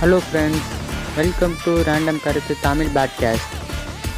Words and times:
Hello 0.00 0.18
friends 0.26 0.68
welcome 1.16 1.54
to 1.64 1.72
random 1.80 2.22
கருத்து 2.22 2.56
Tamil 2.62 2.86
podcast 2.86 3.54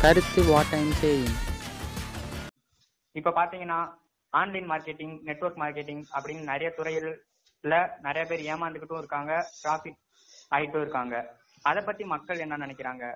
கருத்து 0.01 0.45
what 0.45 0.73
I'm 0.73 0.91
saying 0.91 1.33
இப்ப 3.13 3.31
பாத்தீங்கன்னா 3.31 3.95
ஆன்லைன் 4.29 4.71
மார்க்கெட்டிங் 4.71 5.21
நெட்வொர்க் 5.23 5.59
மார்க்கெட்டிங் 5.59 6.05
அப்படின்னு 6.13 6.43
நிறைய 6.43 6.73
துறைகள்ல 6.77 8.01
நிறைய 8.01 8.29
பேர் 8.29 8.55
ஏமாந்துகிட்டும் 8.55 8.99
இருக்காங்க 8.99 9.51
ப்ராஃபிட் 9.65 9.99
ஆயிட்டும் 10.51 10.81
இருக்காங்க. 10.81 11.39
அத 11.63 11.81
பத்தி 11.81 12.05
மக்கள் 12.05 12.39
என்ன 12.39 12.57
நினைக்கிறாங்க? 12.57 13.15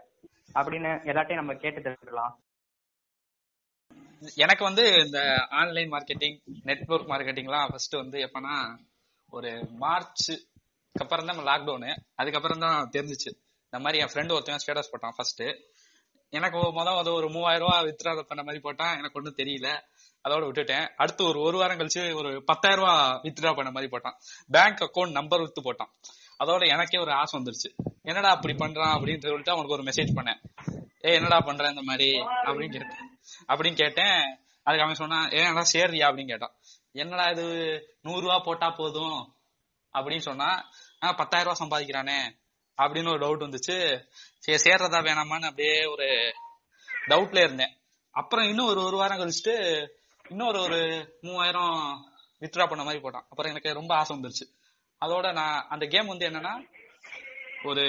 அப்படின்னு 0.55 0.91
எல்லாத்தையும் 1.05 1.35
நம்ம 1.35 1.55
கேட்டு 1.55 1.81
தெரிஞ்சுக்கலாம். 1.81 2.35
எனக்கு 4.35 4.65
வந்து 4.65 5.05
இந்த 5.07 5.47
ஆன்லைன் 5.51 5.93
மார்க்கெட்டிங் 5.93 6.41
நெட்வொர்க் 6.63 7.09
மார்க்கெட்டிங்லாம் 7.09 7.69
ஃபர்ஸ்ட் 7.69 7.95
வந்து 7.95 8.19
எப்பனா 8.19 8.77
ஒரு 9.31 9.67
மார்ச் 9.71 10.49
அதுக்கப்புறம் 10.97 11.45
தான் 11.45 11.61
லாக்டவுனு 11.61 11.97
அதுக்கப்புறம் 12.15 12.59
தான் 12.59 12.91
தெரிஞ்சிச்சு. 12.93 13.31
இந்த 13.63 13.79
மாதிரி 13.79 13.99
என் 13.99 14.11
ஃப்ரெண்டு 14.13 14.33
ஒருத்தன் 14.33 14.59
ஸ்டேட்டஸ் 14.67 14.93
போட்டான் 14.93 15.13
ஃபர்ஸ்ட் 15.17 15.43
எனக்கு 16.31 16.59
மொதல் 16.59 16.99
அது 16.99 17.13
ஒரு 17.13 17.31
மூவாயிரம் 17.31 17.69
ரூபா 17.69 17.81
வித்ரா 17.83 18.21
பண்ண 18.21 18.45
மாதிரி 18.45 18.63
போட்டான். 18.63 18.99
எனக்கு 18.99 19.11
ஒன்றும் 19.13 19.35
தெரியல. 19.37 19.81
அதோட 20.29 20.47
விட்டுட்டேன். 20.49 20.89
அடுத்து 20.97 21.25
ஒரு 21.25 21.41
ஒரு 21.41 21.59
வாரம் 21.59 21.79
கழிச்சு 21.79 22.15
ஒரு 22.15 22.45
பத்தாயிரம் 22.45 22.85
ரூபா 22.85 23.21
வித்ரா 23.23 23.55
பண்ண 23.55 23.71
மாதிரி 23.71 23.97
போட்டான். 23.97 24.17
பேங்க் 24.49 24.91
அக்கௌண்ட் 24.91 25.11
நம்பர் 25.11 25.41
வித்து 25.41 25.73
போட்டான். 25.73 25.91
அதோட 26.45 26.69
எனக்கே 26.69 26.99
ஒரு 26.99 27.13
ஆசை 27.13 27.41
வந்துருச்சு. 27.41 27.71
என்னடா 28.03 28.31
அப்படி 28.31 28.55
பண்றான் 28.55 28.95
அப்படின்னு 28.95 29.21
சொல்லிட்டு 29.21 29.53
அவனுக்கு 29.53 29.75
ஒரு 29.75 29.83
மெசேஜ் 29.83 30.11
பண்ணேன். 30.15 30.41
ஏ 31.09 31.15
என்னடா 31.15 31.41
பண்றேன் 31.41 31.69
இந்த 31.69 31.83
மாதிரி? 31.83 32.21
அப்படின்னு 32.21 32.71
கேட்டேன். 32.71 33.19
அப்படின்னு 33.49 33.75
கேட்டேன். 33.75 34.39
அதுக்கு 34.63 34.85
அவன் 34.85 34.95
சொன்னான் 34.95 35.31
ஏன் 35.31 35.55
சேர்றியா? 35.55 36.11
அப்படின்னு 36.11 36.29
கேட்டான். 36.29 36.55
என்னடா 36.93 37.25
இது? 37.25 37.45
நூறு 38.01 38.21
ரூபா 38.21 38.39
போட்டா 38.39 38.71
போதும். 38.71 39.35
அப்படின்னு 39.93 40.19
சொன்னா 40.19 40.65
பத்தாயிரம் 41.01 41.55
ரூபா 41.55 41.57
சம்பாதிக்கிறானே 41.65 42.19
அப்படின்னு 42.79 43.09
ஒரு 43.09 43.21
டவுட் 43.25 43.47
வந்துச்சு. 43.47 44.03
சரி 44.39 44.59
சேர்றதா 44.65 44.99
வேணாமான்னு 45.07 45.49
அப்படியே 45.51 45.85
ஒரு 45.85 46.35
டவுட்ல 47.09 47.39
இருந்தேன். 47.39 47.77
அப்புறம் 48.11 48.47
இன்னும் 48.47 48.67
ஒரு 48.67 48.81
ஒரு 48.83 48.97
வாரம் 48.97 49.19
கழிச்சுட்டு 49.19 49.87
இன்னொரு 50.29 50.61
ஒரு 50.61 50.81
மூவாயிரம் 51.21 51.75
வித்ட்ரா 52.41 52.67
பண்ண 52.67 52.85
மாதிரி 52.85 53.03
போட்டான். 53.03 53.27
அப்புறம் 53.31 53.51
எனக்கு 53.51 53.73
ரொம்ப 53.73 53.95
ஆசை 53.95 54.17
வந்துருச்சு. 54.17 54.47
அதோட 55.01 55.33
நான் 55.33 55.67
அந்த 55.69 55.87
கேம் 55.87 56.07
வந்து 56.07 56.29
என்னன்னா 56.29 56.55
ஒரு 57.65 57.85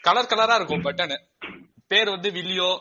கலர் 0.00 0.24
கலரா 0.24 0.54
இருக்கும் 0.54 0.84
பட்டனு 0.84 1.16
பேர் 1.86 2.10
வந்து 2.10 2.30
வில்லியோ 2.30 2.78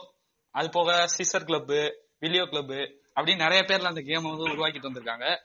அது 0.51 0.69
போக 0.69 1.07
சிசர் 1.17 1.47
கிளப்பு 1.47 1.79
வில்லியோ 2.21 2.43
கிளப்பு 2.43 2.79
அப்படின்னு 3.15 3.35
நிறைய 3.35 3.63
பேர்ல 3.63 3.83
அந்த 3.83 4.01
கேம் 4.01 4.23
வந்து 4.23 4.47
உருவாக்கிட்டு 4.47 4.89
வந்திருக்காங்க. 4.89 5.37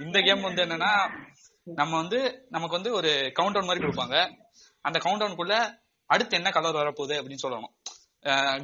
இந்த 0.00 0.20
கேம் 0.20 0.40
வந்து 0.40 0.62
என்னன்னா 0.62 0.92
நம்ம 1.78 1.92
வந்து 2.02 2.18
நமக்கு 2.54 2.76
வந்து 2.78 2.92
ஒரு 2.98 3.10
கவுண்டவுன் 3.38 3.68
மாதிரி 3.68 3.84
கொடுப்பாங்க. 3.84 4.16
அந்த 4.86 4.98
கவுண்டவுனுக்குள்ள 5.04 5.56
அடுத்து 6.10 6.38
என்ன 6.38 6.50
கலர் 6.56 6.80
வரப்போகுது 6.80 7.14
அப்படின்னு 7.20 7.44
சொல்லணும். 7.44 7.74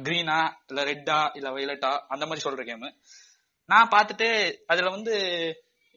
கிரீனா 0.05 0.39
இல்ல 0.69 0.81
ரெட்டா 0.89 1.17
இல்ல 1.37 1.49
வைலட்டா 1.55 1.91
அந்த 2.13 2.23
மாதிரி 2.25 2.45
சொல்ற 2.45 2.63
கேம் 2.69 2.85
நான் 3.69 3.91
பார்த்துட்டு 3.93 4.27
அதுல 4.71 4.91
வந்து 4.95 5.13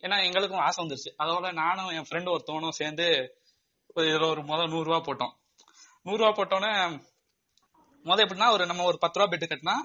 ஏன்னா 0.03 0.17
எங்களுக்கும் 0.27 0.65
ஆசை 0.67 0.79
வந்துருச்சு. 0.83 1.11
அதோட 1.23 1.47
நானும் 1.63 1.91
என் 1.97 2.07
ஃப்ரெண்டு 2.09 2.33
ஒருத்தவனும் 2.35 2.79
சேர்ந்து 2.81 3.07
ஒரு 3.97 4.07
இதுல 4.11 4.29
ஒரு 4.35 4.43
முதல் 4.51 4.73
நூறு 4.75 4.87
ரூபா 4.89 5.01
போட்டோம். 5.09 5.33
நூறு 6.07 6.21
ரூபா 6.23 6.33
போட்டோன்னே 6.39 6.73
முதல் 8.05 8.25
எப்படின்னா 8.25 8.49
ஒரு 8.57 8.65
நம்ம 8.71 8.85
ஒரு 8.91 8.99
பத்து 8.99 9.19
ரூபா 9.19 9.31
பெட்டு 9.33 9.51
கட்டினா 9.51 9.77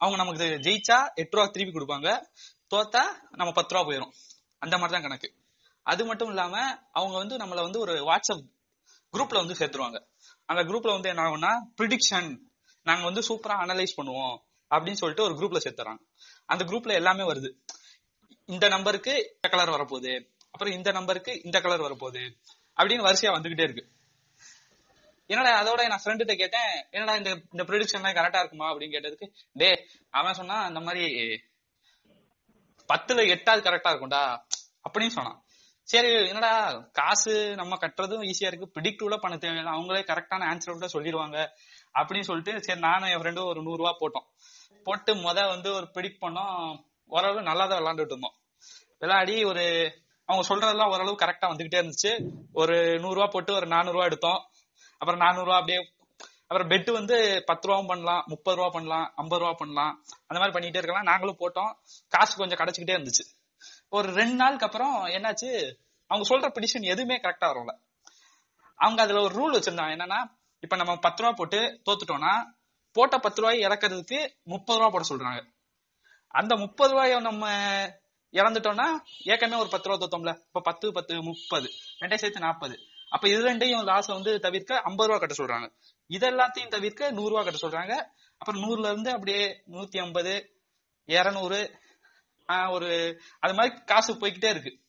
அவங்க 0.00 0.16
நமக்கு 0.22 0.46
ஜெயிச்சா 0.66 0.98
எட்டு 1.22 1.36
ரூபா 1.36 1.46
திருப்பி 1.54 1.74
கொடுப்பாங்க. 1.76 2.10
தோத்தா 2.74 3.02
நம்ம 3.40 3.50
பத்து 3.58 3.74
ரூபா 3.74 3.84
போயிடும் 3.88 4.14
அந்த 4.64 4.74
மாதிரி 4.78 4.94
தான் 4.96 5.06
கணக்கு. 5.08 5.28
அது 5.86 6.04
மட்டும் 6.04 6.28
இல்லாம 6.28 6.54
அவங்க 6.92 7.16
வந்து 7.16 7.36
நம்மள 7.36 7.62
வந்து 7.62 7.78
ஒரு 7.78 7.94
வாட்ஸ்அப் 8.04 8.46
குரூப்ல 9.12 9.34
வந்து 9.34 9.54
சேர்த்துருவாங்க. 9.54 9.98
அந்த 10.44 10.62
குரூப்ல 10.62 10.92
வந்து 10.92 11.08
என்ன 11.08 11.22
ஆகும்னா 11.22 11.52
ப்ரிடிக்ஷன் 11.80 12.30
நாங்க 12.86 13.04
வந்து 13.04 13.22
சூப்பரா 13.28 13.54
அனலைஸ் 13.64 13.96
பண்ணுவோம் 13.96 14.36
அப்படின்னு 14.70 15.00
சொல்லிட்டு 15.00 15.24
ஒரு 15.24 15.34
குரூப்ல 15.34 15.60
சேர்த்துறாங்க. 15.64 16.00
அந்த 16.46 16.64
குரூப்ல 16.64 16.92
எல்லாமே 16.92 17.22
வருது. 17.22 17.50
இந்த 18.48 18.68
நம்பருக்கு 18.68 19.12
இந்த 19.34 19.48
கலர் 19.48 19.74
வரப்போகுது. 19.76 20.12
அப்புறம் 20.50 20.74
இந்த 20.74 20.90
நம்பருக்கு 20.90 21.32
இந்த 21.42 21.60
கலர் 21.60 21.80
வரப்போகுது. 21.80 22.22
அப்படின்னு 22.80 23.06
வரிசையா 23.08 23.32
வந்துகிட்டே 23.36 23.62
இருக்கு. 23.62 23.84
என்னடா 25.30 25.52
அதோட 25.62 25.86
நான் 25.88 26.02
ஃப்ரெண்டுகிட்ட 26.04 26.34
கேட்டேன் 26.36 26.70
என்னடா 26.90 27.14
இந்த 27.16 27.30
இந்த 27.30 27.64
ப்ரொடிக்ஷன்லாம் 27.64 28.16
கரெக்டா 28.18 28.38
இருக்குமா? 28.38 28.66
அப்படின்னு 28.72 28.94
கேட்டதுக்கு 28.96 29.26
டே 29.52 29.70
அவன் 30.10 30.34
சொன்னா 30.34 30.56
அந்த 30.62 30.80
மாதிரி 30.80 31.04
பத்துல 32.88 33.28
எட்டாவது 33.28 33.70
கரெக்டா 33.70 33.90
இருக்கும்டா 33.92 34.22
அப்படின்னு 34.86 35.08
சொன்னான். 35.08 35.40
சரி 35.88 36.28
என்னடா 36.28 36.52
காசு 36.92 37.54
நம்ம 37.54 37.76
கட்டுறதும் 37.80 38.24
ஈஸியா 38.28 38.48
இருக்கு. 38.50 38.72
ப்ரிடிக்டிவ்ல 38.76 39.16
பண்ண 39.16 39.36
தேவையில்லை. 39.36 39.72
அவங்களே 39.72 40.00
கரெக்டான 40.10 40.46
ஆன்சர் 40.52 40.76
கூட 40.76 40.86
சொல்லிடுவாங்க 40.86 41.36
அப்படின்னு 41.98 42.20
சொல்லிட்டு 42.20 42.62
சரி 42.62 42.80
நானும் 42.80 43.08
என் 43.08 43.22
ஃப்ரெண்டும் 43.22 43.44
ஒரு 43.44 43.62
நூறு 43.62 43.76
ரூபா 43.76 43.96
போட்டோம். 44.00 44.26
போட்டு 44.84 45.14
முத 45.14 45.46
வந்து 45.48 45.74
ஒரு 45.74 45.90
ப்ரிடிக்ட் 45.94 46.22
பண்ணோம். 46.24 46.82
ஓரளவு 47.06 47.42
நல்லா 47.42 47.66
தான் 47.66 47.80
விளாண்டுட்டு 47.82 48.14
இருந்தோம். 48.14 48.34
விளையாடி 48.98 49.44
ஒரு 49.44 49.64
அவங்க 50.24 50.44
சொல்றதெல்லாம் 50.48 50.90
ஓரளவு 50.90 51.16
கரெக்டா 51.16 51.46
வந்துகிட்டே 51.52 51.80
இருந்துச்சு. 51.82 52.12
ஒரு 52.52 52.98
நூறு 52.98 53.14
ரூபா 53.14 53.26
போட்டு 53.26 53.54
ஒரு 53.54 53.66
நானூறு 53.66 53.92
ரூபா 53.92 54.04
எடுத்தோம். 54.04 54.40
அப்புறம் 54.98 55.20
நானூறு 55.20 55.44
ரூபா 55.44 55.58
அப்படியே 55.58 55.94
அப்புறம் 56.48 56.68
பெட்டு 56.70 56.92
வந்து 56.92 57.42
பத்து 57.46 57.68
ரூபாவும் 57.68 57.86
பண்ணலாம் 57.86 58.24
முப்பது 58.26 58.56
ரூபா 58.56 58.68
பண்ணலாம் 58.68 59.12
ஐம்பது 59.16 59.42
ரூபா 59.42 59.52
பண்ணலாம். 59.52 60.04
அந்த 60.26 60.38
மாதிரி 60.40 60.54
பண்ணிட்டே 60.56 60.76
இருக்கலாம். 60.76 61.02
நாங்களும் 61.02 61.40
போட்டோம். 61.40 61.72
காசு 62.08 62.36
கொஞ்சம் 62.36 62.58
கிடைச்சிக்கிட்டே 62.58 62.96
இருந்துச்சு. 62.98 63.24
ஒரு 63.88 64.12
ரெண்டு 64.12 64.34
நாளுக்கு 64.34 64.66
அப்புறம் 64.66 65.06
என்னாச்சு? 65.06 65.50
அவங்க 66.06 66.24
சொல்ற 66.28 66.52
பிடிஷன் 66.56 66.82
எதுவுமே 66.82 67.16
கரெக்டா 67.16 67.46
வரல 67.50 67.72
அவங்க 68.74 69.02
அதுல 69.02 69.20
ஒரு 69.20 69.34
ரூல் 69.38 69.54
வச்சிருந்தாங்க. 69.56 69.92
என்னன்னா 69.96 70.20
இப்ப 70.60 70.76
நம்ம 70.76 70.96
பத்து 70.96 71.22
ரூபா 71.22 71.34
போட்டு 71.34 71.80
தோத்துட்டோம்னா 71.86 72.32
போட்ட 72.92 73.18
பத்து 73.18 73.40
ரூபாய் 73.40 73.58
இறக்குறதுக்கு 73.58 74.28
முப்பது 74.42 74.78
ரூபா 74.78 74.90
போட 74.90 75.04
சொல்றாங்க. 75.08 75.40
அந்த 76.28 76.56
முப்பது 76.56 76.90
ரூபாய 76.90 77.20
நம்ம 77.20 77.50
இறந்துட்டோம்னா 78.32 78.86
ஏற்கனவே 79.24 79.60
ஒரு 79.60 79.70
பத்து 79.70 79.88
ரூபா 79.88 79.98
தோத்தோம்ல. 80.02 80.32
இப்ப 80.34 80.60
பத்து 80.60 80.92
பத்து 80.92 81.22
முப்பது. 81.22 81.68
ரெண்டே 82.00 82.14
சேர்த்து 82.14 82.40
நாற்பது 82.40 82.78
அப்ப 83.10 83.28
இது 83.28 83.52
ரெண்டையும் 83.52 83.84
லாஸ் 83.84 84.06
வந்து 84.06 84.40
தவிர்க்க 84.40 84.80
ஐம்பது 84.80 85.08
ரூபா 85.08 85.18
கட்ட 85.18 85.34
சொல்றாங்க. 85.42 85.66
இதெல்லாத்தையும் 86.08 86.68
தவிர்க்க 86.68 87.10
நூறு 87.10 87.28
ரூபா 87.28 87.42
கட்ட 87.42 87.58
சொல்றாங்க. 87.66 87.94
அப்புறம் 88.38 88.62
நூறுல 88.62 88.90
இருந்து 88.90 89.10
அப்படியே 89.10 89.62
நூத்தி 89.70 89.98
ஐம்பது 89.98 90.34
இருநூறு 91.04 91.60
ஒரு 92.48 93.20
அது 93.40 93.54
மாதிரி 93.54 93.82
காசு 93.84 94.14
போய்கிட்டே 94.14 94.48
இருக்கு. 94.48 94.80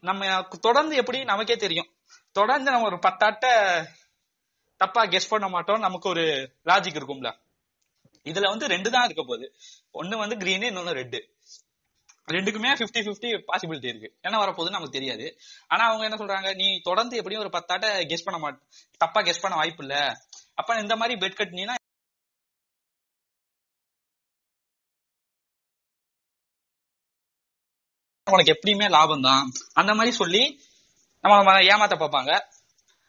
நம்ம 0.00 0.42
தொடர்ந்து 0.42 0.96
எப்படி 0.96 1.24
நமக்கே 1.24 1.56
தெரியும். 1.56 1.86
தொடர்ந்து 2.32 2.70
நம்ம 2.70 2.86
ஒரு 2.86 2.96
பத்தாட்ட 2.96 3.46
தப்பா 4.76 5.04
கெஸ் 5.04 5.28
பண்ண 5.28 5.48
மாட்டோம் 5.48 5.78
நமக்கு 5.78 6.08
ஒரு 6.08 6.24
லாஜிக் 6.64 6.98
இருக்கும்ல. 6.98 7.30
இதுல 8.24 8.48
வந்து 8.48 8.66
ரெண்டு 8.66 8.90
தான் 8.90 9.04
இருக்க 9.04 9.22
போகுது. 9.22 9.54
ஒன்னு 9.90 10.16
வந்து 10.16 10.36
கிரீனு 10.36 10.70
இன்னொன்னு 10.70 10.98
ரெட்டு 11.02 11.20
ரெண்டுக்குமே 12.32 12.70
பிப்டி 12.78 13.00
பிப்டி 13.08 13.42
பாசிபிலிட்டி 13.52 13.86
இருக்கு. 13.86 14.18
என்ன 14.20 14.38
வரப்போகுதுன்னு 14.38 14.78
நமக்கு 14.78 14.90
தெரியாது. 14.90 15.38
ஆனா 15.68 15.84
அவங்க 15.86 16.04
என்ன 16.04 16.16
சொல்றாங்க? 16.16 16.54
நீ 16.54 16.80
தொடர்ந்து 16.80 17.16
எப்படியும் 17.16 17.44
ஒரு 17.44 17.58
பத்தாட்ட 17.58 18.06
கெஸ் 18.06 18.24
பண்ண 18.24 18.38
மாட்ட 18.46 18.58
தப்பா 18.98 19.20
கெஸ் 19.20 19.40
பண்ண 19.40 19.56
வாய்ப்பு 19.56 19.84
இல்ல. 19.86 20.12
அப்ப 20.54 20.80
இந்த 20.80 20.96
மாதிரி 20.96 21.26
பெட் 21.26 21.38
கட்டினீங்கன்னா 21.38 21.74
உனக்கு 28.34 28.54
எப்படியுமே 28.54 28.86
லாபம் 28.90 29.26
தான் 29.26 29.50
அந்த 29.72 29.94
மாதிரி 29.94 30.12
சொல்லி 30.16 30.60
நம்ம 31.20 31.52
ஏமாத்த 31.72 31.96
பார்ப்பாங்க. 32.00 32.32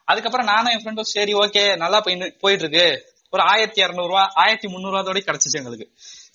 அதுக்கப்புறம் 0.04 0.50
நானும் 0.50 0.72
என் 0.74 0.84
ஃப்ரெண்டும் 0.84 1.12
சரி 1.12 1.34
ஓகே 1.34 1.64
நல்லா 1.84 2.00
போயிட்டு 2.00 2.64
இருக்கு 2.64 2.86
ஒரு 3.30 3.44
ஆயிரத்தி 3.52 3.80
இரநூறுவா 3.84 4.24
ஆயிரத்தி 4.42 4.68
முந்நூறு 4.74 5.22
கிடைச்சிச்சு 5.28 5.60
எங்களுக்கு. 5.62 5.88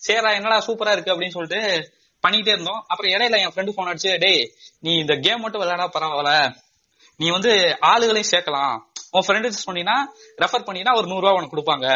சரிடா 0.06 0.31
என்னடா 0.38 0.59
சூப்பரா 0.66 0.94
இருக்கு 0.97 1.12
அப்படின்னு 1.15 1.37
சொல்லிட்டு 1.37 1.60
பண்ணிட்டே 2.25 2.53
இருந்தோம். 2.54 2.84
அப்புறம் 2.88 3.12
இடையில 3.12 3.38
என் 3.44 3.54
ஃப்ரெண்டு 3.54 3.76
போன் 3.76 3.91
அடிச்சு 3.92 4.19
டேய் 4.25 4.42
நீ 4.78 4.92
இந்த 5.04 5.15
கேம் 5.27 5.41
மட்டும் 5.41 5.62
விளையாடா 5.62 5.86
பரவாயில்ல. 5.95 6.33
நீ 7.16 7.28
வந்து 7.30 7.53
ஆளுகளையும் 7.92 8.33
சேர்க்கலாம். 8.34 8.77
உன் 9.10 9.24
ஃப்ரெண்டு 9.27 9.48
சொன்னீங்கன்னா 9.66 9.98
ரெஃபர் 10.42 10.66
பண்ணினா 10.68 10.97
ஒரு 10.98 11.07
நூறு 11.07 11.34
உனக்கு 11.39 11.57
கொடுப்பாங்க. 11.57 11.89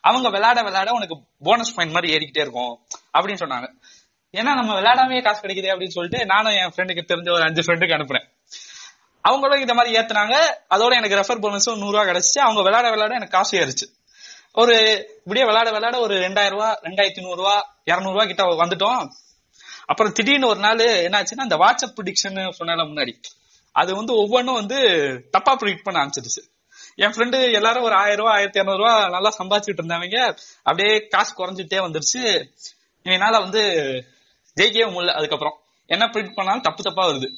அவங்க 0.00 0.28
விளையாட 0.36 0.62
விளையாட 0.62 0.90
உனக்கு 0.98 1.16
போனஸ் 1.48 1.74
பாயிண்ட் 1.74 1.94
மாதிரி 1.96 2.12
ஏறிக்கிட்டே 2.14 2.44
இருக்கும். 2.46 2.74
அப்படின்னு 3.16 3.42
சொன்னாங்க. 3.44 3.68
ஏன்னா 4.34 4.54
நம்ம 4.54 4.80
விளையாடாமே 4.80 5.22
காசு 5.22 5.40
கிடைக்குது 5.40 5.72
அப்படின்னு 5.72 5.96
சொல்லிட்டு 5.96 6.26
நானும் 6.26 6.52
என் 6.52 6.72
ஃப்ரெண்டுக்கு 6.76 7.10
தெரிஞ்ச 7.12 7.32
ஒரு 7.32 7.42
அஞ்சு 7.42 7.62
ஃப்ரெண்டுக்கு 7.62 7.96
அனுப்புறேன். 7.98 8.24
அவங்களும் 9.20 9.60
இந்த 9.60 9.74
மாதிரி 9.74 9.96
ஏத்துனாங்க. 9.96 10.36
அதோட 10.70 11.02
எனக்கு 11.02 11.16
ரெஃபர் 11.16 11.42
போனஸும் 11.42 11.80
நூறுரூவா 11.82 12.04
கிடைச்சி 12.06 12.38
அவங்க 12.38 12.62
விளையாட 12.62 12.88
விளையாட 12.88 13.14
எனக்கு 13.14 13.36
காசு 13.36 13.58
ஏறிச்சு. 13.58 13.86
ஒரு 14.52 14.74
இப்படியே 15.18 15.44
விளையாட 15.44 15.70
விளையாட 15.70 15.98
ஒரு 15.98 16.14
ரெண்டாயிரம் 16.14 16.48
ரூபா 16.48 16.80
ரெண்டாயிரத்தி 16.82 17.22
நூறுரூவா 17.26 17.60
இரநூறுவா 17.90 18.26
கிட்ட 18.26 18.44
வந்துட்டோம். 18.44 19.08
அப்புறம் 19.86 20.12
திடீர்னு 20.12 20.46
ஒரு 20.46 20.60
நாள் 20.60 20.76
என்னாச்சுன்னா 20.76 21.46
அந்த 21.46 21.56
வாட்ஸ்அப் 21.56 21.98
ப்ரிடிக்ஷன் 22.00 22.50
சொன்னால 22.58 22.84
முன்னாடி. 22.84 23.12
அது 23.72 23.94
வந்து 23.94 24.14
ஒவ்வொன்றும் 24.14 24.54
வந்து 24.54 24.78
தப்பா 25.30 25.56
ப்ரிடிக்ட் 25.56 25.82
பண்ண 25.82 26.04
ஆரம்பிச்சிருச்சு. 26.04 26.42
என் 26.94 27.10
ஃப்ரெண்டு 27.10 27.52
எல்லாரும் 27.52 27.82
ஒரு 27.82 27.94
ஆயிரம் 27.94 28.16
ரூபா 28.16 28.32
ஆயிரத்தி 28.32 28.60
இரநூறுவா 28.60 29.10
நல்லா 29.10 29.32
சம்பாதிச்சுட்டு 29.38 29.82
இருந்தாங்க 29.82 30.36
அப்படியே 30.62 31.06
காசு 31.06 31.32
குறைஞ்சிட்டே 31.36 31.84
வந்துருச்சு. 31.86 32.54
என்னால 33.02 33.38
வந்து 33.38 33.62
ஜெயிக்கவே 34.56 34.90
முடியல. 34.94 35.10
அதுக்கப்புறம் 35.10 35.58
என்ன 35.86 36.06
பிரிண்ட் 36.06 36.34
பண்ணாலும் 36.34 36.62
தப்பு 36.62 36.82
தப்பா 36.82 37.08
வருது. 37.08 37.28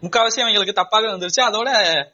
முக்காவாசி 0.00 0.40
அவங்களுக்கு 0.40 0.80
தப்பாக 0.82 1.02
வந்துருச்சு 1.02 1.44
அதோட 1.44 1.70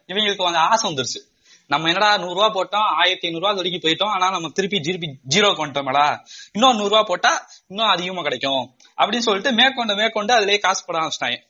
இவங்களுக்கு 0.07 0.43
வந்து 0.43 0.59
ஆசை 0.59 0.95
வந்துருச்சு. 0.95 1.35
நம்ம 1.69 1.87
என்னடா 1.87 2.17
நூறு 2.17 2.35
ரூபா 2.35 2.47
போட்டோம் 2.47 2.97
ஆயிரத்தி 2.97 3.27
ஐநூறு 3.27 3.45
ரூபா 3.45 3.57
வரைக்கும் 3.57 3.91
போயிட்டோம். 3.91 4.13
ஆனா 4.13 4.31
நம்ம 4.31 4.49
திருப்பி 4.49 4.81
திருப்பி 4.81 5.19
ஜீரோக்கு 5.29 5.67
வந்துட்டோம்டா 5.67 6.19
இன்னும் 6.53 6.77
நூறு 6.77 6.89
ரூபா 6.89 7.03
போட்டா 7.03 7.49
இன்னும் 7.67 7.87
அதிகமா 7.87 8.23
கிடைக்கும். 8.23 8.77
அப்படின்னு 8.97 9.19
சொல்லிட்டு 9.19 9.53
மேற்கொண்டு 9.53 9.95
மேற்கொண்டு 9.95 10.35
அதுலயே 10.35 10.59
காசு 10.59 10.85
போட 10.85 10.99
ஆரம்பிச்சிட்டாங்க. 10.99 11.43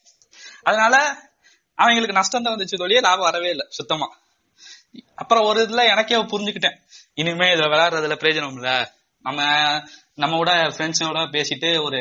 அதனால 0.62 1.22
அவங்களுக்கு 1.74 2.12
நஷ்டம் 2.12 2.42
தான் 2.42 2.54
வந்துச்சு 2.54 2.76
தொழியே. 2.76 3.00
லாபம் 3.00 3.20
வரவே 3.20 3.50
இல்லை 3.50 3.66
சுத்தமா. 3.68 4.16
அப்புறம் 5.14 5.44
ஒரு 5.44 5.66
இதுல 5.66 5.84
எனக்கே 5.84 6.16
புரிஞ்சுக்கிட்டேன். 6.16 6.76
இனிமே 7.14 7.54
இதுல 7.54 7.58
விளையாடுறதுல 7.58 8.16
பிரயோஜனம் 8.16 8.52
இல்ல. 8.52 8.94
நம்ம 9.22 9.42
நம்மளோட 10.22 10.50
ஃப்ரெண்ட்ஸோட 10.74 11.22
பேசிட்டு 11.34 11.70
ஒரு 11.86 11.98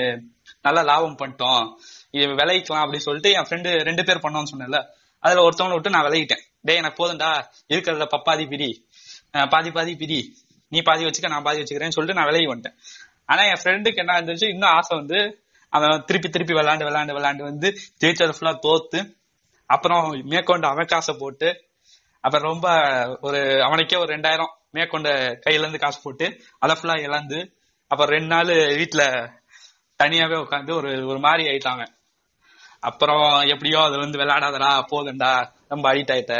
நல்ல 0.62 0.79
லாபம் 0.89 1.17
பண்ணிட்டோம். 1.21 1.65
இது 2.12 2.25
விளைவிக்கலாம் 2.39 2.83
அப்படின்னு 2.83 3.07
சொல்லிட்டு 3.07 3.31
என் 3.38 3.47
ஃப்ரெண்டு 3.47 3.69
ரெண்டு 3.88 4.03
பேர் 4.03 4.21
பண்ணோம்னு 4.25 4.51
சொன்னேன்ல. 4.51 4.79
அதுல 5.23 5.44
ஒருத்தவனை 5.47 5.75
விட்டு 5.77 5.94
நான் 5.95 6.06
விளையிட்டேன் 6.07 6.44
டேய் 6.67 6.79
எனக்கு 6.81 7.00
போதும்டா. 7.01 7.29
இருக்கிறத 7.73 8.06
பப்பாதி 8.15 8.45
பிரி. 8.50 8.69
பாதி 9.53 9.71
பாதி 9.71 9.95
பிரி. 9.95 10.19
நீ 10.71 10.79
பாதி 10.81 11.03
வச்சுக்க 11.06 11.29
நான் 11.29 11.45
பாதி 11.47 11.59
வச்சுக்கிறேன்னு 11.62 11.95
சொல்லிட்டு 11.97 12.19
நான் 12.19 12.29
விளைய 12.29 12.47
வந்துட்டேன். 12.53 12.77
ஆனா 13.25 13.41
என் 13.51 13.62
ஃப்ரெண்டுக்கு 13.63 14.01
என்ன 14.03 14.21
இருந்துச்சு? 14.21 14.47
இன்னும் 14.53 14.69
ஆசை 14.69 14.97
வந்து 14.97 15.19
அவன் 15.73 16.03
திருப்பி 16.06 16.29
திருப்பி 16.29 16.53
விளாண்டு 16.53 16.85
விளாண்டு 16.88 17.13
விளாண்டு 17.17 17.44
வந்து 17.44 17.67
ஜெயிச்சது 18.01 18.33
ஃபுல்லா 18.38 18.53
தோத்து 18.65 19.00
அப்புறம் 19.69 20.03
மேற்கொண்டு 20.31 20.67
அவன் 20.67 20.85
காசை 20.85 21.13
போட்டு 21.19 21.50
அப்புறம் 22.23 22.47
ரொம்ப 22.51 22.67
ஒரு 23.21 23.39
அவனுக்கே 23.63 23.97
ஒரு 23.97 24.09
ரெண்டாயிரம் 24.15 24.51
மேற்கொண்ட 24.71 25.09
கையில 25.45 25.63
இருந்து 25.63 25.79
காசு 25.79 26.00
போட்டு 26.03 26.27
அதை 26.59 26.73
ஃபுல்லா 26.77 26.95
இழந்து 27.07 27.39
அப்புறம் 27.87 28.13
ரெண்டு 28.15 28.29
நாள் 28.35 28.51
வீட்டுல 28.79 29.03
தனியாவே 29.99 30.37
உட்காந்து 30.45 30.71
ஒரு 30.73 31.07
ஒரு 31.07 31.19
மாதிரி 31.19 31.43
ஆயிட்டாங்க. 31.49 31.83
அப்புறம் 32.79 33.41
எப்படியோ 33.53 33.79
அதுல 33.83 34.03
வந்து 34.03 34.19
விளையாடாதடா 34.21 34.71
போதுண்டா 34.91 35.31
ரொம்ப 35.67 35.93
அடிக்ட் 35.93 36.13
ஆயிட்ட 36.15 36.35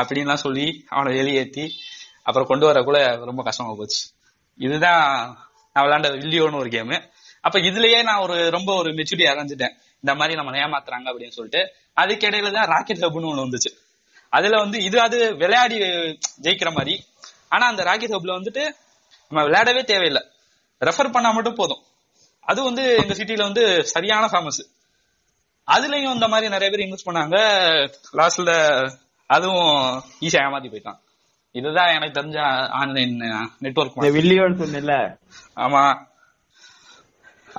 அப்படின்லாம் 0.00 0.44
சொல்லி 0.44 0.84
அவனை 0.88 1.10
வெளியேத்தி 1.18 1.64
அப்புறம் 2.22 2.46
கொண்டு 2.46 2.66
வரக்குள்ள 2.70 3.00
ரொம்ப 3.24 3.42
கஷ்டமா 3.42 3.74
போச்சு. 3.74 4.00
இதுதான் 4.58 5.04
நான் 5.72 5.84
விளையாண்ட 5.84 6.10
வில்லியோன்னு 6.22 6.60
ஒரு 6.62 6.68
கேமு 6.68 6.96
அப்ப 7.40 7.58
இதுலயே 7.58 8.02
நான் 8.02 8.22
ஒரு 8.26 8.50
ரொம்ப 8.50 8.70
ஒரு 8.74 8.90
மெச்சூரிட்டி 8.90 9.26
அடைஞ்சிட்டேன். 9.30 9.74
இந்த 10.00 10.12
மாதிரி 10.14 10.34
நம்ம 10.34 10.58
ஏமாத்துறாங்க 10.64 11.06
அப்படின்னு 11.10 11.36
சொல்லிட்டு 11.38 11.62
அதுக்கு 11.92 12.26
இடையில 12.28 12.52
தான் 12.52 12.70
ராக்கெட் 12.74 13.02
ஹப்னு 13.04 13.30
ஒண்ணு 13.30 13.46
வந்துச்சு. 13.46 13.70
அதுல 14.28 14.58
வந்து 14.58 14.78
இது 14.82 15.00
அது 15.00 15.18
விளையாடி 15.36 15.76
ஜெயிக்கிற 16.44 16.70
மாதிரி. 16.72 16.94
ஆனா 17.48 17.66
அந்த 17.66 17.82
ராக்கெட் 17.82 18.16
ஹப்ல 18.16 18.36
வந்துட்டு 18.38 18.64
நம்ம 19.28 19.42
விளையாடவே 19.48 19.82
தேவையில்லை. 19.82 20.22
ரெஃபர் 20.80 21.10
பண்ணா 21.10 21.30
மட்டும் 21.30 21.54
போதும். 21.54 21.82
அது 22.40 22.62
வந்து 22.62 22.96
எங்க 22.96 23.14
சிட்டில 23.14 23.42
வந்து 23.42 23.86
சரியான 23.86 24.26
ஃபேமஸ் 24.26 24.72
அதுலயும் 25.66 26.12
இந்த 26.12 26.28
மாதிரி 26.28 26.48
நிறைய 26.48 26.76
பேர் 26.76 26.88
இன்வெஸ்ட் 26.88 27.08
பண்ணாங்க. 27.08 27.36
லாஸ்ட்ல 28.12 28.88
அதுவும் 29.26 30.02
ஈஸியா 30.20 30.44
ஏமாத்தி 30.44 30.68
போயிட்டான். 30.68 30.98
இதுதான் 31.52 31.94
எனக்கு 31.94 32.20
தெரிஞ்ச 32.20 32.40
ஆன்லைன் 32.68 33.16
நெட்வொர்க் 33.58 34.02
இந்த 34.02 34.18
வில்லியோன்னு 34.18 34.62
சொன்னேன்ல. 34.64 35.16
ஆமா. 35.56 36.12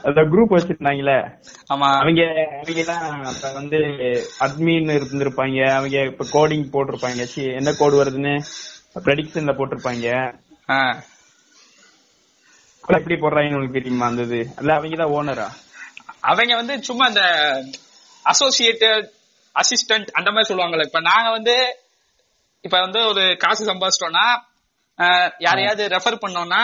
அந்த 0.03 0.21
குரூப் 0.21 0.51
வச்சிருந்தாங்கல்ல. 0.51 1.41
ஆமா. 1.73 1.97
அவங்க 1.97 2.23
அவங்க 2.51 2.73
எல்லாம் 2.73 3.33
வந்து 3.53 3.77
அட்மின் 4.39 5.01
இருந்திருப்பாங்க. 5.01 5.73
அவங்க 5.73 6.01
இப்ப 6.01 6.25
கோடிங் 6.31 6.67
போட்டிருப்பாங்க. 6.73 7.23
சி, 7.23 7.43
என்ன 7.43 7.73
கோடு 7.73 8.03
வருதுன்னு? 8.03 8.43
ப்ரெடிக்ஷன்ல 8.95 9.53
போட்டிருப்பாங்க. 9.53 11.03
எப்படி 12.93 13.15
போடுறாங்கன்னு 13.21 13.57
உங்களுக்கு 13.57 13.79
தெரியுமா 13.79 14.07
அந்த 14.11 14.23
இது 14.27 14.39
அல்ல 14.59 14.71
அவங்க 14.77 14.97
தான் 15.01 15.13
ஓனரா 15.17 15.47
அவங்க 16.29 16.53
வந்து 16.61 16.75
சும்மா 16.89 17.05
இந்த 17.11 17.23
அசோசியேட்டட் 18.31 19.07
அசிஸ்டன்ட் 19.55 20.07
அந்த 20.17 20.29
மாதிரி 20.31 20.49
சொல்லுவாங்கல்ல. 20.49 20.85
இப்ப 20.89 20.99
நாங்க 21.09 21.27
வந்து 21.37 21.55
இப்ப 22.65 22.75
வந்து 22.85 22.99
ஒரு 23.11 23.23
காசு 23.43 23.63
சம்பாதிச்சிட்டோம்னா 23.71 24.25
யாரையாவது 25.45 25.83
ரெஃபர் 25.95 26.23
பண்ணோம்னா 26.23 26.61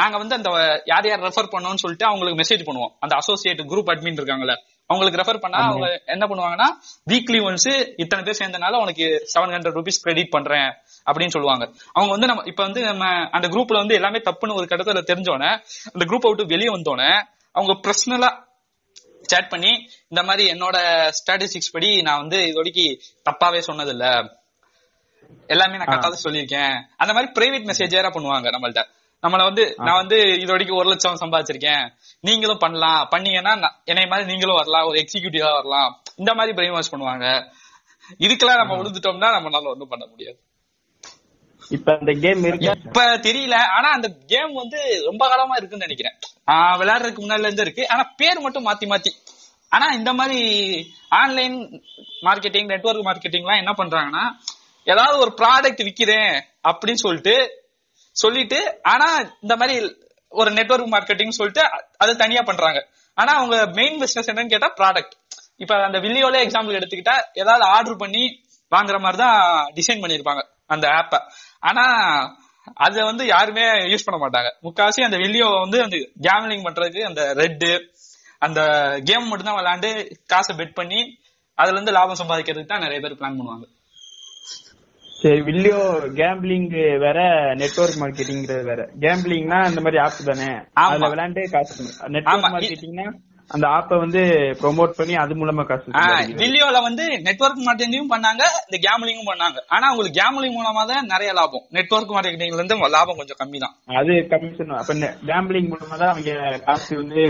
நாங்க 0.00 0.16
வந்து 0.22 0.36
அந்த 0.38 0.50
யார் 0.92 1.06
யார் 1.08 1.26
ரெஃபர் 1.26 1.52
பண்ணோம்னு 1.52 1.82
சொல்லிட்டு 1.82 2.08
அவங்களுக்கு 2.08 2.40
மெசேஜ் 2.42 2.66
பண்ணுவோம். 2.68 2.92
அந்த 3.04 3.14
அசோசியேட் 3.20 3.62
குரூப் 3.72 3.90
அட்மின் 3.92 4.18
இருக்காங்கல்ல. 4.20 4.56
அவங்களுக்கு 4.90 5.20
ரெஃபர் 5.20 5.42
பண்ணா 5.44 5.60
அவங்க 5.68 5.86
என்ன 6.14 6.24
பண்ணுவாங்கன்னா 6.30 6.68
வீக்லி 7.12 7.38
ஒன்ஸ் 7.48 7.70
இத்தனை 8.02 8.22
பேர் 8.26 8.40
சேர்ந்தனால 8.40 8.80
உனக்கு 8.84 9.06
செவன் 9.34 9.54
ஹண்ட்ரட் 9.54 9.78
ருபீஸ் 9.78 10.02
கிரெடிட் 10.04 10.34
பண்றேன். 10.36 10.68
அப்படின்னு 11.06 11.28
சொல்லுவாங்க. 11.28 11.64
அவங்க 11.92 12.10
வந்து 12.10 12.26
நம்ம 12.26 12.42
இப்ப 12.46 12.62
வந்து 12.62 12.82
நம்ம 12.82 13.04
அந்த 13.30 13.48
குரூப்ல 13.48 13.74
வந்து 13.74 13.94
எல்லாமே 13.94 14.18
தப்புன்னு 14.18 14.54
ஒரு 14.54 14.66
கட்டத்துல 14.70 15.02
தெரிஞ்சோன்னே 15.12 15.50
அந்த 15.92 16.04
குரூப்பை 16.04 16.28
விட்டு 16.28 16.46
வெளியே 16.46 16.68
வந்தோடனே 16.68 17.22
அவங்க 17.52 17.80
பர்சனலா 17.84 18.44
சேட் 19.22 19.48
பண்ணி 19.48 19.70
இந்த 20.08 20.22
மாதிரி 20.22 20.50
என்னோட 20.50 20.76
ஸ்டாட்டிஸ்டிக்ஸ் 21.10 21.72
படி 21.72 22.02
நான் 22.02 22.18
வந்து 22.18 22.44
இது 22.44 22.54
வரைக்கும் 22.54 22.98
தப்பாவே 23.30 23.58
சொன்னது 23.58 23.90
இல்ல 23.90 24.34
எல்லாமே 25.46 25.76
நான் 25.76 25.86
கரெக்டா 25.86 26.12
சொல்லியிருக்கேன். 26.24 26.82
அந்த 26.96 27.12
மாதிரி 27.12 27.32
பிரைவேட் 27.32 27.70
மெசேஜ் 27.70 27.90
வேற 27.90 28.08
பண்ணுவாங்க 28.08 28.46
நம்மள்ட்ட. 28.46 28.82
நம்மள 29.22 29.42
வந்து 29.42 29.74
நான் 29.76 29.96
வந்து 29.96 30.40
இது 30.40 30.46
வரைக்கும் 30.46 30.78
ஒரு 30.78 30.88
லட்சம் 30.88 31.18
சம்பாதிச்சிருக்கேன். 31.20 31.88
நீங்களும் 32.20 32.58
பண்ணலாம். 32.58 33.08
பண்ணீங்கன்னா 33.10 33.74
என்னை 33.84 34.06
மாதிரி 34.06 34.28
நீங்களும் 34.28 34.56
வரலாம். 34.56 34.86
ஒரு 34.86 34.98
எக்ஸிகியூட்டிவா 34.98 35.52
வரலாம். 35.52 36.02
இந்த 36.16 36.34
மாதிரி 36.34 36.56
பிரெயின் 36.56 36.72
வாஷ் 36.72 36.94
பண்ணுவாங்க. 36.94 37.52
இதுக்கெல்லாம் 38.18 38.56
நம்ம 38.56 38.76
விழுந்துட்டோம்னா 38.76 39.30
நம்மளால 39.36 39.64
ஒண்ணும் 39.64 39.88
பண்ண 39.88 40.06
முடியாது. 40.06 40.38
இப்ப 41.70 41.96
அந்த 41.98 42.12
கேம் 42.12 42.44
இருக்கு. 42.44 42.66
இப்ப 42.84 43.04
தெரியல. 43.18 43.54
ஆனா 43.54 43.90
அந்த 43.90 44.08
கேம் 44.26 44.52
வந்து 44.52 45.02
ரொம்ப 45.04 45.28
காலமா 45.28 45.54
இருக்குன்னு 45.56 45.84
நினைக்கிறேன். 45.84 46.16
ஆஹ் 46.46 46.76
விளையாடுறதுக்கு 46.78 47.24
முன்னாடில 47.24 47.48
இருந்து 47.48 47.62
இருக்கு. 47.62 47.88
ஆனா 47.88 48.12
பேர் 48.16 48.40
மட்டும் 48.40 48.66
மாத்தி 48.66 48.86
மாத்தி. 48.86 49.12
ஆனா 49.68 49.86
இந்த 49.92 50.12
மாதிரி 50.12 50.40
ஆன்லைன் 51.08 51.82
மார்க்கெட்டிங் 52.22 52.64
நெட்வொர்க் 52.64 53.06
மார்க்கெட்டிங்லாம் 53.06 53.56
என்ன 53.56 53.72
பண்றாங்கன்னா 53.72 54.24
ஏதாவது 54.84 55.18
ஒரு 55.18 55.34
ப்ராடக்ட் 55.36 55.84
விக்கிறேன் 55.84 56.42
அப்படின்னு 56.68 56.94
சொல்லிட்டு 56.94 57.34
சொல்லிட்டு 58.16 58.80
ஆனா 58.82 59.06
இந்த 59.40 59.56
மாதிரி 59.56 59.96
ஒரு 60.32 60.50
நெட்வொர்க் 60.50 60.92
மார்க்கெட்டிங் 60.92 61.28
சொல்லிட்டு 61.28 61.62
அது 61.96 62.16
தனியா 62.16 62.42
பண்றாங்க. 62.42 62.88
ஆனா 63.14 63.32
அவங்க 63.34 63.66
மெயின் 63.74 63.98
பிசினஸ் 63.98 64.30
என்னன்னு 64.30 64.48
கேட்டா 64.48 64.74
ப்ராடக்ட் 64.76 65.14
இப்ப 65.56 65.82
அந்த 65.82 65.98
வில்லியோல 65.98 66.46
எக்ஸாம்பிள் 66.46 66.78
எடுத்துக்கிட்டா 66.78 67.16
ஏதாவது 67.32 67.64
ஆர்டர் 67.64 67.96
பண்ணி 67.96 68.24
வாங்குற 68.72 69.00
மாதிரி 69.00 69.16
தான் 69.16 69.38
டிசைன் 69.74 70.02
பண்ணிருப்பாங்க 70.02 70.42
அந்த 70.66 70.88
ஆப்ப 70.88 71.16
ஆனா 71.66 71.84
அத 72.84 73.04
வந்து 73.08 73.24
யாருமே 73.26 73.64
யூஸ் 73.90 74.06
பண்ண 74.06 74.18
மாட்டாங்க 74.20 74.48
முக்காவாசி 74.64 75.06
அந்த 75.06 75.18
வில்லியோ 75.22 75.48
வந்து 75.60 75.78
அந்த 75.84 75.96
கேம்லிங் 76.26 76.66
பண்றதுக்கு 76.66 77.02
அந்த 77.10 77.22
ரெட்டு 77.40 77.70
அந்த 78.42 78.60
கேம் 79.08 79.28
மட்டும் 79.28 79.48
தான் 79.48 79.58
விளையாண்டு 79.58 79.90
காசை 80.26 80.54
பெட் 80.58 80.76
பண்ணி 80.78 81.00
அதுல 81.58 81.76
இருந்து 81.76 81.96
லாபம் 81.96 82.20
சம்பாதிக்கிறதுக்கு 82.20 82.72
தான் 82.72 82.84
நிறைய 82.86 83.00
பேர் 83.04 83.18
பிளான் 83.20 83.38
பண்ணுவாங்க 83.38 83.66
சரி 85.16 85.40
வில்லியோ 85.46 85.78
கேம்பிளிங் 86.18 86.66
வேற 87.04 87.18
நெட்வொர்க் 87.60 88.00
மார்க்கெட்டிங்கிறது 88.00 88.64
வேற 88.64 88.82
கேம்பிளிங்னா 89.04 89.58
இந்த 89.70 89.80
மாதிரி 89.84 89.98
ஆப் 90.02 90.18
தானே. 90.28 90.48
அதுல 90.82 91.08
விளையாண்டு 91.12 91.44
காசு. 91.54 91.76
நெட்வொர்க் 92.16 92.52
மார்க்கெட்டிங்னா 92.54 93.06
அந்த 93.50 93.66
ஆப்பை 93.66 93.96
வந்து 93.98 94.20
ப்ரோமோட் 94.60 94.96
பண்ணி 94.98 95.14
அது 95.14 95.34
மூலமா 95.34 95.62
காசு. 95.66 95.90
வில்லியோல 96.40 96.78
வந்து 96.82 97.04
நெட்வொர்க் 97.26 97.60
மார்க்கெட்டிங்கும் 97.66 98.12
பண்ணாங்க 98.14 98.42
இந்த 98.66 98.78
கேம்லிங்கும் 98.86 99.30
பண்ணாங்க. 99.30 99.58
ஆனா 99.68 99.90
உங்களுக்கு 99.90 100.18
கேம்லிங் 100.20 100.56
மூலமா 100.58 100.82
தான் 100.86 101.10
நிறைய 101.12 101.32
லாபம். 101.32 101.64
நெட்வொர்க் 101.70 102.14
மார்க்கெட்டிங்ல 102.16 102.60
இருந்து 102.60 102.78
லாபம் 102.96 103.16
கொஞ்சம் 103.16 103.40
கம்மி 103.42 103.58
தான். 103.58 103.74
அது 104.00 104.14
கமிஷன் 104.32 104.74
அப்ப 104.80 104.94
கேம்பிளிங் 105.30 105.70
மூலமா 105.72 105.96
தான் 106.02 106.12
அவங்க 106.14 106.58
காசு 106.68 106.96
வந்து 106.96 107.22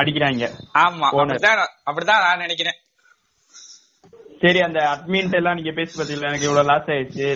அடிக்கிறாங்க. 0.00 0.44
ஆமா. 0.84 1.08
அப்படிதான் 1.12 1.64
அப்படிதான் 1.90 2.24
நான் 2.26 2.44
நினைக்கிறேன். 2.46 2.78
சரி 4.42 4.60
அந்த 4.60 4.80
அட்மின் 4.94 5.32
எல்லாம் 5.38 5.56
நீங்க 5.60 5.72
பேசி 5.78 5.94
பாத்தீங்களா 6.00 6.30
எனக்கு 6.30 6.48
இவ்வளவு 6.48 6.68
லாஸ் 6.70 6.90
ஆயிடுச்சு. 6.94 7.28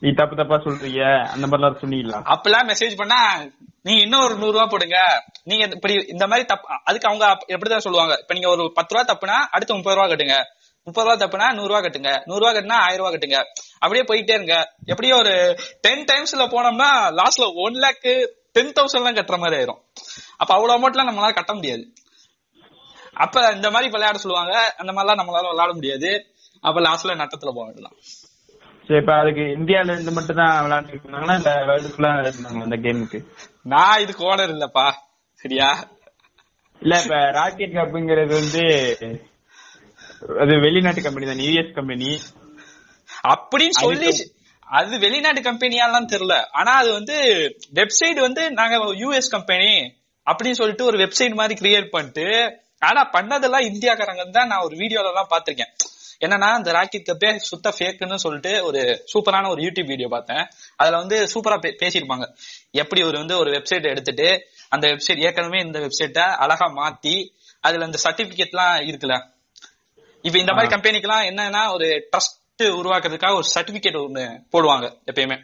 நீ 0.00 0.10
தப்பு 0.10 0.36
தப்பா 0.36 0.56
சொல்றீங்க 0.56 1.02
அந்த 1.26 1.46
மாதிரிலாம் 1.46 1.80
சொன்னீங்களா 1.82 2.18
அப்பெல்லாம் 2.32 2.68
மெசேஜ் 2.70 2.96
பண்ணா 2.96 3.20
நீ 3.82 3.94
இன்னும் 3.96 4.20
ஒரு 4.20 4.34
நூறு 4.34 4.52
ரூபா 4.52 4.66
போடுங்க. 4.66 4.98
நீங்க 5.44 5.64
இப்படி 5.74 6.04
இந்த 6.08 6.26
மாதிரி 6.26 6.46
தப்பு 6.46 6.68
அதுக்கு 6.84 7.08
அவங்க 7.08 7.26
எப்படிதான் 7.48 7.84
சொல்லுவாங்க? 7.86 8.16
இப்ப 8.20 8.34
நீங்க 8.34 8.48
ஒரு 8.48 8.72
பத்து 8.74 8.94
ரூபா 8.94 9.04
தப்புனா 9.12 9.36
அடுத்து 9.50 9.74
முப்பது 9.74 9.96
ரூபா 9.96 10.08
கட்டுங்க. 10.08 10.36
முப்பது 10.84 11.08
ரூபா 11.08 11.16
தப்புனா 11.24 11.54
நூறு 11.54 11.68
ரூபா 11.68 11.80
கட்டுங்க. 11.80 12.22
நூறு 12.24 12.40
ரூபா 12.40 12.52
கட்டினா 12.52 12.78
ஆயிரம் 12.80 12.96
ரூபா 12.96 13.10
கட்டுங்க. 13.10 13.42
அப்படியே 13.78 14.04
போயிட்டே 14.04 14.34
இருங்க. 14.34 14.72
எப்படியும் 14.84 15.18
ஒரு 15.18 15.56
டென் 15.80 16.04
டைம்ஸ்ல 16.04 16.44
போனோம்னா 16.54 16.90
லாஸ்ட்ல 17.20 17.54
ஒன் 17.54 17.72
லேக் 17.72 18.36
டென் 18.52 18.72
தௌசண்ட் 18.72 19.00
எல்லாம் 19.00 19.14
கட்டுற 19.14 19.38
மாதிரி 19.38 19.62
ஆயிரும். 19.62 19.80
அப்ப 20.36 20.54
அவ்வளவு 20.54 20.78
அமௌண்ட் 20.78 20.96
எல்லாம் 20.96 21.08
நம்மளால 21.08 21.34
கட்ட 21.34 21.54
முடியாது. 21.54 21.92
அப்ப 23.14 23.50
இந்த 23.54 23.70
மாதிரி 23.70 23.90
விளையாட 23.90 24.18
சொல்லுவாங்க. 24.18 24.74
அந்த 24.76 24.92
மாதிரிலாம் 24.92 25.20
நம்மளால 25.22 25.48
விளையாட 25.48 25.72
முடியாது. 25.72 26.26
அப்ப 26.60 26.80
லாஸ்ட்ல 26.80 27.14
நட்டத்துல 27.22 27.52
போக 27.54 27.64
வேண்டியதான் 27.66 27.98
சரி 28.88 28.98
இப்ப 29.02 29.12
அதுக்கு 29.20 29.44
இந்தியால 29.56 29.94
இருந்து 29.94 30.12
மட்டும் 30.12 30.38
தான் 30.40 30.52
விளையாண்டுட்டு 30.64 31.06
இருந்தாங்கன்னா 31.06 31.36
இல்ல 31.40 31.52
வேர்ல்டு 31.68 31.92
ஃபுல்லா 31.92 32.10
அந்த 32.66 32.76
கேமுக்கு 32.84 33.18
நான் 33.72 34.00
இதுக்கு 34.04 34.22
ஓனர் 34.30 34.52
இல்லப்பா. 34.54 34.86
சரியா? 35.40 35.68
இல்ல 36.82 36.94
இப்ப 37.02 37.18
ராக்கெட் 37.38 37.76
கப்புங்கிறது 37.78 38.32
வந்து 38.40 38.62
அது 40.42 40.52
வெளிநாட்டு 40.60 41.00
கம்பெனி 41.02 41.26
தான் 41.26 41.42
யூஎஸ் 41.44 41.72
கம்பெனி 41.74 42.10
அப்படின்னு 43.24 43.76
சொல்லி 43.80 44.10
அது 44.68 44.94
வெளிநாட்டு 45.04 45.40
கம்பெனியாலாம் 45.42 46.10
தெரியல. 46.12 46.36
ஆனா 46.52 46.72
அது 46.80 46.90
வந்து 46.92 47.16
வெப்சைட் 47.74 48.20
வந்து 48.26 48.42
நாங்க 48.52 48.76
யூஎஸ் 49.02 49.34
கம்பெனி 49.36 49.72
அப்படின்னு 50.26 50.60
சொல்லிட்டு 50.60 50.88
ஒரு 50.90 50.98
வெப்சைட் 51.02 51.38
மாதிரி 51.40 51.56
கிரியேட் 51.60 51.92
பண்ணிட்டு 51.92 52.26
ஆனா 52.82 53.02
பண்ணதெல்லாம் 53.14 53.68
இந்தியாக்காரங்க 53.70 54.24
தான் 54.30 54.50
நான் 54.52 54.64
ஒரு 54.64 54.74
வீடியோல 54.80 55.12
எல்லாம் 55.12 55.30
பாத்திருக்கேன் 55.30 55.72
என்னன்னா 56.24 56.48
இந்த 56.58 56.70
ராக்கெட் 56.76 57.08
கப்பே 57.08 57.30
சுத்த 57.48 57.72
ஃபேக்குன்னு 57.76 58.18
சொல்லிட்டு 58.24 58.52
ஒரு 58.68 58.82
சூப்பரான 59.12 59.50
ஒரு 59.52 59.60
யூடியூப் 59.66 59.90
வீடியோ 59.92 60.08
பார்த்தேன். 60.14 60.44
அதுல 60.76 61.00
வந்து 61.02 61.16
சூப்பரா 61.34 61.56
பேசியிருப்பாங்க. 61.82 62.26
எப்படி 62.82 63.02
ஒரு 63.08 63.16
வந்து 63.22 63.36
ஒரு 63.42 63.50
வெப்சைட் 63.56 63.90
எடுத்துட்டு 63.92 64.28
அந்த 64.74 64.84
வெப்சைட் 64.92 65.24
ஏற்கனவே 65.26 65.60
இந்த 65.66 65.78
வெப்சைட்டை 65.84 66.26
அழகா 66.44 66.68
மாத்தி 66.80 67.16
அதுல 67.64 67.88
இந்த 67.88 67.98
சர்டிபிகேட் 68.04 68.54
எல்லாம் 68.54 68.76
இருக்குல்ல? 68.90 69.16
இப்ப 70.24 70.36
இந்த 70.38 70.52
மாதிரி 70.54 70.72
கம்பெனிக்கெல்லாம் 70.74 71.26
என்னன்னா 71.30 71.62
ஒரு 71.74 71.88
ட்ரஸ்ட் 72.12 72.64
உருவாக்குறதுக்காக 72.80 73.38
ஒரு 73.40 73.48
சர்டிபிகேட் 73.54 73.98
ஒண்ணு 74.06 74.24
போடுவாங்க 74.54 74.86
எப்பயுமே. 75.10 75.36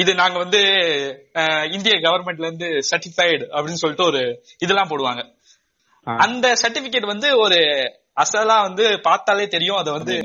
இது 0.00 0.10
நாங்க 0.20 0.36
வந்து 0.38 0.60
இந்திய 1.76 1.94
கவர்மெண்ட்ல 2.06 2.48
இருந்து 2.48 2.68
சர்டிஃபைடு 2.90 3.44
அப்படின்னு 3.54 3.82
சொல்லிட்டு 3.82 4.08
ஒரு 4.10 4.22
இதெல்லாம் 4.64 4.90
போடுவாங்க. 4.92 5.22
அந்த 6.06 6.46
சர்டிபிகேட் 6.62 7.12
வந்து 7.12 7.28
ஒரு 7.44 7.58
அசலா 8.16 8.56
வந்து 8.68 8.84
பார்த்தாலே 9.08 9.46
தெரியும். 9.48 9.78
அதை 9.82 9.92
வந்து 9.98 10.16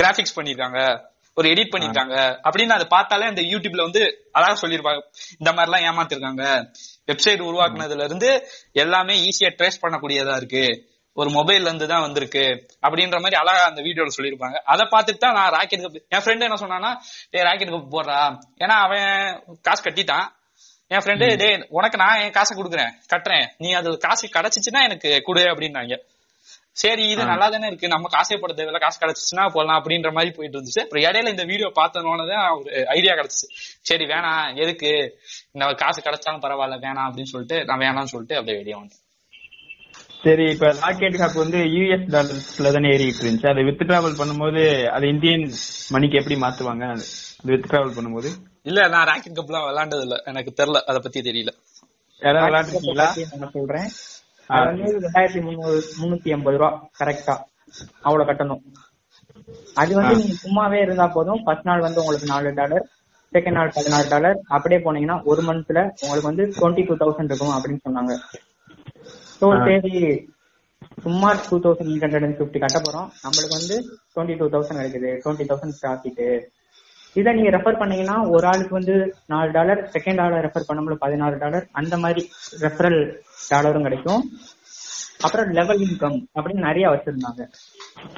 கிராபிக்ஸ் 0.00 0.36
பண்ணிருக்காங்க 0.38 0.80
ஒரு 1.36 1.46
எடிட் 1.52 1.72
பண்ணிருக்காங்க 1.74 2.16
அப்படின்னு 2.46 2.74
அதை 2.76 2.86
பார்த்தாலே 2.94 3.26
அந்த 3.30 3.42
யூடியூப்ல 3.42 3.84
வந்து 3.86 4.02
அழகா 4.38 4.56
சொல்லிருப்பாங்க 4.62 5.00
இந்த 5.38 5.50
மாதிரி 5.52 5.68
எல்லாம் 5.68 5.84
ஏமாத்திருக்காங்க. 5.88 6.44
வெப்சைட் 7.10 7.42
உருவாக்குனதுல 7.48 8.04
இருந்து 8.08 8.30
எல்லாமே 8.72 9.14
ஈஸியா 9.28 9.50
ட்ரேஸ் 9.58 9.82
பண்ணக்கூடியதா 9.84 10.36
இருக்கு. 10.40 10.64
ஒரு 11.16 11.30
மொபைல்ல 11.30 11.68
இருந்து 11.70 11.86
தான் 11.90 12.04
வந்திருக்கு. 12.04 12.44
அப்படின்ற 12.86 13.16
மாதிரி 13.24 13.36
அழகா 13.40 13.64
அந்த 13.70 13.82
வீடியோல 13.86 14.14
சொல்லியிருப்பாங்க. 14.16 14.56
அதை 14.72 14.84
பார்த்துட்டு 14.94 15.22
தான் 15.24 15.36
நான் 15.38 15.52
ராக்கெட் 15.56 15.84
கப் 15.84 15.98
என் 16.14 16.24
ஃப்ரெண்ட் 16.24 16.46
என்ன 16.46 16.56
சொன்னான்னா 16.62 16.90
டேய் 17.32 17.46
ராக்கெட் 17.48 17.74
கப் 17.74 17.92
போடுறா 17.96 18.20
ஏன்னா 18.62 18.78
அவன் 18.86 19.12
காசு 19.68 19.82
கட்டிட்டான். 19.82 20.26
என் 20.94 21.04
ஃப்ரெண்டு 21.04 21.36
டேய் 21.42 21.54
உனக்கு 21.68 21.96
நான் 21.96 22.20
என் 22.24 22.34
காசை 22.38 22.54
கொடுக்குறேன். 22.58 22.90
கட்டுறேன். 23.12 23.46
நீ 23.58 23.72
அது 23.72 23.98
காசு 23.98 24.26
கிடைச்சிச்சுன்னா 24.36 24.82
எனக்கு 24.88 25.22
கொடு 25.28 25.44
அப்படின்னாங்க. 25.52 25.96
சரி 26.76 27.08
இது 27.08 27.24
நல்லா 27.24 27.48
தானே 27.48 27.66
இருக்கு. 27.66 27.88
நம்ம 27.88 28.08
காசே 28.08 28.40
போட 28.40 28.52
தேவையில்ல? 28.52 28.78
காசு 28.78 28.98
கிடைச்சிச்சுன்னா 29.00 29.48
போடலாம் 29.52 29.82
அப்படின்ற 29.82 30.12
மாதிரி 30.12 30.34
போயிட்டு 30.36 30.58
இருந்துச்சு. 30.58 30.80
அப்புறம் 30.80 31.02
இடையில 31.02 31.28
இந்த 31.28 31.44
வீடியோ 31.44 31.72
பார்த்தனோட 31.76 32.28
தான் 32.28 32.58
ஒரு 32.58 32.86
ஐடியா 32.86 33.14
கிடைச்சிச்சு. 33.14 33.48
சரி 33.80 34.04
வேணாம். 34.04 34.56
எதுக்கு? 34.56 34.90
இந்த 35.52 35.74
காசு 35.74 36.00
கிடைச்சாலும் 36.00 36.44
பரவாயில்ல 36.44 36.78
வேணாம் 36.86 37.08
அப்படின்னு 37.08 37.22
சொல்லிட்டு 37.22 37.64
நான் 37.64 37.78
வேணாம்னு 37.78 38.04
சொல்லிட்டு 38.04 38.36
அப்படியே 38.36 38.58
வெளியே 38.58 38.74
வந்தேன் 38.74 39.02
சரி 40.24 40.44
இப்ப 40.50 40.66
ராக்கெட் 40.80 41.18
ஹாப் 41.18 41.34
வந்து 41.34 41.58
யூஎஸ் 41.58 42.06
டாலர்ஸ்ல 42.10 42.72
தானே 42.72 42.88
ஏறிட்டு 42.88 43.22
இருந்துச்சு. 43.24 43.48
அதை 43.48 43.64
வித் 43.64 43.82
டிராவல் 43.82 44.18
பண்ணும்போது 44.18 44.62
அது 44.88 45.08
இந்தியன் 45.08 45.44
மணிக்கு 45.90 46.16
எப்படி 46.16 46.34
மாத்துவாங்க? 46.34 46.90
அது 46.90 47.04
வித் 47.44 47.66
டிராவல் 47.70 47.96
பண்ணும்போது? 47.96 48.30
இல்ல 48.62 48.88
நான் 48.88 49.06
ராக்கெட் 49.06 49.38
கப்லாம் 49.38 49.66
விளையாண்டது 49.68 50.00
இல்ல 50.00 50.22
எனக்கு 50.24 50.54
தெரியல. 50.56 50.80
அதை 50.86 51.00
பத்தி 51.02 51.20
தெரியல. 51.20 51.52
யாராவது 52.22 52.48
விளையாண்டுருக்கீங்களா 52.48 53.38
நான் 53.38 53.50
சொல்றேன். 53.50 53.90
அது 54.46 54.64
வந்து 54.70 54.86
ரெண்டாயிரத்தி 55.04 55.40
முந்நூறு 55.42 55.76
முன்னூத்தி 56.00 56.32
எண்பது 56.36 56.56
ரூபா 56.56 56.70
கரெக்டா 57.00 57.34
அவ்வளவு 58.02 58.28
கட்டணும். 58.30 58.62
அது 59.74 59.94
வந்து 59.94 60.16
நீங்க 60.16 60.34
சும்மாவே 60.42 60.80
இருந்தா 60.80 61.06
போதும். 61.06 61.42
ஃபர்ஸ்ட் 61.44 61.68
நாள் 61.70 61.80
வந்து 61.80 62.00
உங்களுக்கு 62.00 62.32
நாலு 62.32 62.50
டாலர் 62.54 62.84
செகண்ட் 63.32 63.58
நாள் 63.58 63.72
பதினாறு 63.76 64.08
டாலர் 64.08 64.36
அப்படியே 64.56 64.80
போனீங்கன்னா 64.84 65.22
ஒரு 65.24 65.42
மந்த்ல 65.42 65.80
உங்களுக்கு 66.02 66.30
வந்து 66.30 66.44
டுவெண்ட்டி 66.58 66.84
டூ 66.88 66.96
தௌசண்ட் 67.02 67.30
இருக்கும் 67.30 67.54
அப்படின்னு 67.56 67.84
சொன்னாங்க. 67.86 68.12
ஸோ. 69.40 69.46
சரி. 69.64 70.12
சும்மா 71.04 71.30
two 71.48 71.56
thousand 71.64 71.90
eight 71.92 72.04
hundred 72.04 72.26
and 72.26 72.38
fifty 72.40 72.58
கட்ட 72.64 72.78
போறோம். 72.78 73.08
நம்மளுக்கு 73.24 73.58
வந்து 73.58 73.76
டுவெண்ட்டி 74.14 74.36
டூ 74.40 74.48
தௌசண்ட் 74.54 74.80
கிடைக்குது. 74.80 75.10
டுவெண்ட்டி 75.24 75.46
தௌசண்ட் 75.50 75.78
ப்ராஃபிட் 75.82 76.22
இதை 77.20 77.30
நீங்க 77.36 77.50
ரெஃபர் 77.56 77.78
பண்ணீங்கன்னா 77.80 78.16
ஒரு 78.34 78.44
ஆளுக்கு 78.50 78.74
வந்து 78.78 78.94
நாலு 79.32 79.50
டாலர் 79.56 79.80
செகண்ட் 79.94 80.20
ஆளர் 80.24 80.44
ரெஃபர் 80.46 80.68
பண்ணும்போது 80.68 81.02
பதினாறு 81.04 81.36
டாலர் 81.42 81.66
அந்த 81.80 81.96
மாதிரி 82.04 82.22
ரெஃபரல் 82.64 83.00
டாலரும் 83.50 83.86
கிடைக்கும். 83.86 84.22
அப்புறம் 85.26 85.50
லெவல் 85.58 85.82
இன்கம் 85.86 86.18
அப்படின்னு 86.36 86.66
நிறைய 86.68 86.86
வச்சிருந்தாங்க. 86.94 87.42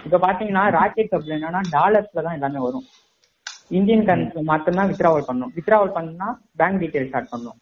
இப்ப 0.07 0.21
பாத்தீங்கன்னா 0.27 0.65
ராக்கெட் 0.79 1.13
கப்ல 1.13 1.37
என்னன்னா 1.39 1.61
டாலர்ஸ்ல 1.77 2.25
தான் 2.27 2.37
எல்லாமே 2.39 2.63
வரும். 2.67 2.87
இந்தியன் 3.79 4.07
கரன்சி 4.09 4.43
மட்டும்தான் 4.51 4.91
வித்ராவல் 4.91 5.29
பண்ணும். 5.29 5.53
வித்ராவல் 5.59 5.95
பண்ணா 5.99 6.29
பேங்க் 6.61 6.81
டீடைல்ஸ் 6.83 7.11
ஸ்டார்ட் 7.13 7.33
பண்ணும். 7.35 7.59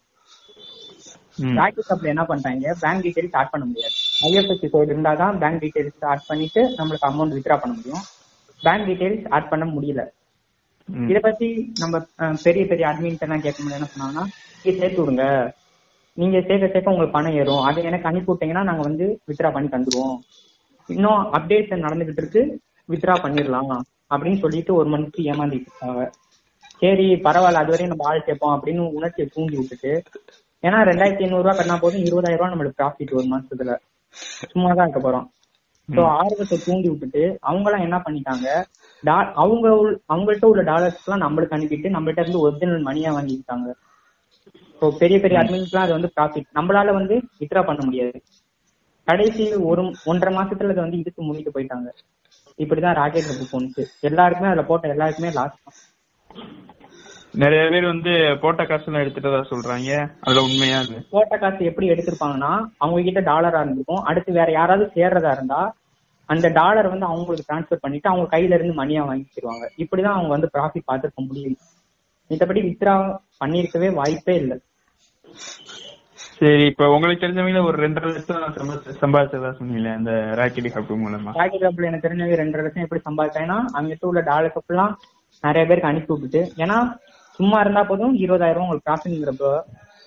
ராக்கெட் 1.59 1.89
கப்ல 1.91 2.11
என்ன 2.13 2.23
பண்றாங்க? 2.31 2.75
பேங்க் 2.83 3.03
டீடைல்ஸ் 3.05 3.31
ஸ்டார்ட் 3.31 3.53
பண்ண 3.53 3.65
முடியாது. 3.69 3.95
ஐஎஃப்எஸ்சி 4.27 4.67
கோட் 4.75 4.91
இருந்தா 4.93 5.13
தான் 5.23 5.39
பேங்க் 5.41 5.61
டீடைல்ஸ் 5.63 5.97
ஸ்டார்ட் 5.97 6.27
பண்ணிட்டு 6.29 6.61
நம்மளுக்கு 6.79 7.09
அமௌண்ட் 7.11 7.35
வித்ரா 7.39 7.57
பண்ண 7.63 7.73
முடியும். 7.79 8.03
பேங்க் 8.61 8.87
டீடைல்ஸ் 8.89 9.27
ஆட் 9.37 9.49
பண்ண 9.53 9.65
முடியல. 9.75 10.03
இத 10.89 11.19
பத்தி 11.19 11.47
நம்ம 11.77 11.95
பெரிய 12.43 12.63
பெரிய 12.65 12.85
அட்மின் 12.87 13.23
எல்லாம் 13.25 13.43
கேட்கும்போது 13.45 13.77
என்ன 13.77 13.87
சொன்னாங்கன்னா 13.93 14.23
நீங்க 14.63 14.79
சேர்த்து 14.79 14.99
விடுங்க. 15.01 15.25
நீங்க 16.17 16.37
சேர்க்க 16.41 16.67
சேர்க்க 16.67 16.91
உங்களுக்கு 16.91 17.15
பணம் 17.17 17.37
ஏறும். 17.41 17.63
அதை 17.69 17.83
எனக்கு 17.83 18.07
அனுப்பி 18.07 18.31
விட்டீங்கன்னா 18.31 18.63
நாங்க 18.69 18.83
வந்து 18.83 19.05
வித்ரா 19.29 19.51
பண்ணி 19.51 19.69
தந்துருவோம். 19.69 20.17
இன்னும் 20.89 21.21
அப்டேட் 21.37 21.73
நடந்துகிட்டு 21.85 22.21
இருக்கு. 22.23 22.43
வித்ரா 22.89 23.15
பண்ணிடலாம். 23.25 23.73
அப்படின்னு 24.13 24.39
சொல்லிட்டு 24.39 24.71
ஒரு 24.73 24.89
மந்த்க்கு 24.89 25.21
ஏமாந்திட்டு 25.31 25.69
இருக்காங்க. 25.69 26.03
சரி 26.81 27.07
பரவாயில்ல. 27.25 27.61
அது 27.63 27.73
வரையும் 27.73 27.93
நம்ம 27.93 28.07
ஆள் 28.09 28.27
கேட்போம் 28.27 28.55
அப்படின்னு 28.55 28.83
உணர்ச்சியை 28.99 29.27
தூண்டி 29.33 29.55
விட்டுட்டு 29.57 29.93
ஏன்னா 30.63 30.77
ரெண்டாயிரத்தி 30.89 31.23
ஐநூறு 31.25 31.43
ரூபா 31.43 31.55
கட்டினா 31.57 31.79
போதும். 31.79 32.05
இருபதாயிரம் 32.09 32.39
ரூபாய் 32.39 32.53
நம்மளுக்கு 32.53 32.79
ப்ராஃபிட் 32.81 33.15
ஒரு 33.19 33.27
மாசத்துல 33.33 33.73
சும்மா 34.51 34.69
தான் 34.73 34.87
இருக்க 34.87 34.99
போறோம். 35.05 35.27
சோ 35.89 36.03
ஆர்வத்தை 36.17 36.59
தூண்டி 36.65 36.89
விட்டுட்டு 36.89 37.37
அவங்க 37.41 37.69
எல்லாம் 37.69 37.81
என்ன 37.81 37.97
பண்ணிட்டாங்க? 37.97 38.47
டா- 39.03 39.31
அவங்க 39.33 39.69
அவங்கள்ட்ட 40.09 40.45
உள்ள 40.45 40.61
டாலர்ஸ் 40.61 41.09
எல்லாம் 41.09 41.23
நம்மளுக்கு 41.25 41.57
அனுப்பிட்டு 41.57 41.89
நம்மள்ட்ட 41.89 42.19
இருந்து 42.19 42.39
ஒரிஜினல் 42.39 42.85
மணியா 42.85 43.11
வாங்கிட்டாங்க 43.11 43.67
இப்போ 44.73 44.95
பெரிய 44.99 45.19
பெரிய 45.19 45.39
அட்மின்ஸ்லாம் 45.39 45.77
அது 45.77 45.91
வந்து 45.91 46.11
ப்ராஃபிட் 46.15 46.47
நம்மளால 46.55 46.93
வந்து 46.93 47.21
வித்ரா 47.39 47.65
பண்ண 47.65 47.85
முடியாது. 47.85 48.23
கடைசி 49.07 49.53
ஒரு 49.53 49.95
ஒன்றரை 50.05 50.37
மாசத்துல 50.37 50.63
அதை 50.63 50.75
வந்து 50.75 50.97
இதுக்கு 50.97 51.23
முடிக்க 51.23 51.49
போயிட்டாங்க. 51.53 51.89
இப்படிதான் 52.57 52.93
ராக்கெட் 52.93 53.23
புக் 53.23 53.53
போனுச்சு 53.53 53.85
எல்லாருக்குமே 54.01 54.49
அதுல 54.49 54.65
போட்ட 54.65 54.87
எல்லாருக்குமே 54.87 55.31
லாஸ் 55.31 55.63
தான். 55.63 55.77
நிறைய 57.35 57.69
பேர் 57.69 57.85
வந்து 57.85 58.11
போட்ட 58.41 58.63
காசுலாம் 58.63 59.03
எடுத்துட்டதா 59.03 59.39
சொல்றாங்க. 59.49 59.89
அதுல 60.21 60.41
உண்மையா 60.41 60.77
போட்ட 61.09 61.37
காசு 61.37 61.65
எப்படி 61.65 61.89
எடுத்திருப்பாங்கன்னா 61.89 62.51
அவங்க 62.77 63.01
கிட்ட 63.01 63.21
டாலரா 63.23 63.59
இருந்திருக்கும். 63.59 64.03
அடுத்து 64.03 64.31
வேற 64.31 64.51
யாராவது 64.51 64.91
சேர்றதா 64.95 65.31
இருந்தா 65.31 65.61
அந்த 66.29 66.47
டாலர் 66.51 66.87
வந்து 66.87 67.05
அவங்களுக்கு 67.05 67.47
டிரான்ஸ்ஃபர் 67.47 67.81
பண்ணிட்டு 67.81 68.09
அவங்க 68.09 68.27
கையில 68.31 68.53
இருந்து 68.53 68.75
மணியா 68.75 69.01
வாங்கிச்சிருவாங்க 69.05 69.65
இப்படிதான் 69.77 70.15
அவங்க 70.15 70.29
வந்து 70.29 70.49
ப்ராஃபிட் 70.53 70.87
பார்த்துருக்க 70.87 71.27
முடியும் 71.27 71.57
மத்தபடி 72.29 72.61
வித்ரா 72.61 72.93
பண்ணிருக்கவே 73.41 73.93
வாய்ப்பே 73.93 74.35
இல்லை. 74.35 74.57
சரி 76.37 76.63
இப்ப 76.65 76.87
உங்களுக்கு 76.89 77.23
தெரிஞ்சவங்கள 77.23 77.65
ஒரு 77.65 77.77
ரெண்டரை 77.81 78.09
லட்சம் 78.09 78.55
சம்பாதிச்ச- 78.55 78.95
சம்பாதிச்சதா 79.01 79.51
சொன்னீங்களே 79.57 79.93
அந்த 79.93 80.11
ராக்கெட் 80.35 80.73
ஹாப் 80.73 80.91
மூலமா? 81.03 81.31
ராக்கெட் 81.33 81.61
கப்ல 81.61 81.85
எனக்கு 81.85 82.07
தெரிஞ்சவே 82.07 82.39
ரெண்டரை 82.41 82.63
லட்சம் 82.63 82.83
எப்படி 82.83 83.01
சம்பாதிச்சேன்னா 83.05 83.57
அவங்க 83.71 84.07
உள்ள 84.07 84.21
டாலர் 84.21 84.55
கப்லாம் 84.55 84.95
நிறைய 85.43 85.63
பேருக்கு 85.67 85.89
அனுப்பி 85.89 86.13
விட்டுட்டு 86.13 86.41
ஏன்னா 86.57 86.77
சும்மா 87.39 87.57
இருந்தா 87.59 87.81
போதும் 87.83 88.13
இருபதாயிரம் 88.19 88.57
ரூபாய் 88.57 88.65
உங்களுக்கு 88.65 88.87
ப்ராஃபிட்ங்கிறப்ப 88.89 89.49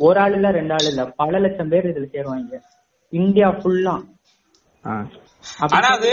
ஒரு 0.00 0.18
ஆள் 0.22 0.34
இல்ல 0.34 0.48
ரெண்டு 0.56 0.74
ஆள் 0.74 0.88
இல்ல 0.90 1.02
பல 1.20 1.38
லட்சம் 1.44 1.70
பேர் 1.72 1.90
இதுல 1.90 2.08
சேருவாங்க. 2.12 2.58
இந்தியா 3.12 3.48
ஃபுல்லா. 3.58 3.94
ஆனா 5.74 5.88
அது 5.96 6.12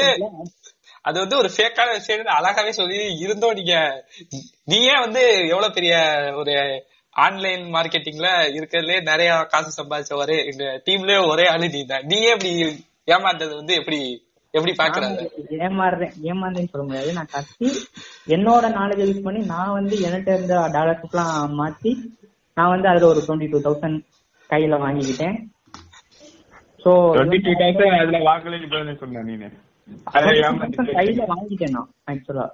அது 1.05 1.17
வந்து 1.21 1.37
ஒரு 1.41 1.49
ஃபேக்கான 1.55 1.89
விஷயம் 1.97 2.35
அழகாவே 2.37 2.71
சொல்லி 2.77 2.95
இருந்தோம் 3.25 3.57
நீங்க. 3.59 3.75
நீயே 4.67 4.95
வந்து 5.01 5.23
எவ்வளவு 5.51 5.75
பெரிய 5.77 5.95
ஒரு 6.41 6.53
ஆன்லைன் 7.15 7.63
மார்க்கெட்டிங்ல 7.75 8.29
இருக்கிறதுலே 8.57 8.97
நிறைய 9.09 9.29
காசு 9.51 9.69
சம்பாதிச்ச 9.77 10.15
ஒரே 10.23 10.37
எங்க 10.51 10.65
டீம்லயே 10.87 11.19
ஒரே 11.31 11.45
ஆளு 11.51 11.67
நீ 11.75 11.81
தான். 11.85 12.07
நீயே 12.11 12.31
இப்படி 12.35 12.53
ஏமாந்தது 13.07 13.53
வந்து 13.55 13.73
எப்படி 13.81 13.99
எப்படி 14.55 14.73
பாக்குறாங்க? 14.79 15.21
நான் 15.39 15.63
ஏமாறுறேன் 15.65 16.13
ஏமாந்தேன்னு 16.29 16.71
சொல்ல 16.73 16.85
முடியாது. 16.87 17.09
நான் 17.17 17.31
கத்தி 17.33 17.69
என்னோட 18.35 18.65
நாலேஜ் 18.77 19.01
யூஸ் 19.03 19.25
பண்ணி 19.25 19.41
நான் 19.53 19.75
வந்து 19.77 19.95
என்கிட்ட 20.07 20.37
இருந்த 20.37 20.55
டாலர்ஸ்க்குலாம் 20.75 21.33
மாத்தி 21.59 21.91
நான் 22.57 22.73
வந்து 22.73 22.87
அதுல 22.91 23.09
ஒரு 23.13 23.21
டுவெண்ட்டி 23.25 23.49
டூ 23.53 23.61
தௌசண்ட் 23.65 23.99
கையில 24.49 24.77
வாங்கிக்கிட்டேன். 24.83 25.37
சோ 26.83 26.91
22,000 27.15 27.95
அதுல 28.01 28.19
வாங்கலைன்னு 28.29 28.65
இப்ப 28.67 28.77
தானே 28.77 28.95
சொன்ன 29.01 29.23
நீனு. 29.29 29.47
அதை 30.15 30.29
ஏமாத்திட்டு 30.43 30.95
கையில 30.99 31.25
வாங்கிட்டேன் 31.33 31.75
நான் 31.77 31.89
ஆக்சுவலா 32.11 32.45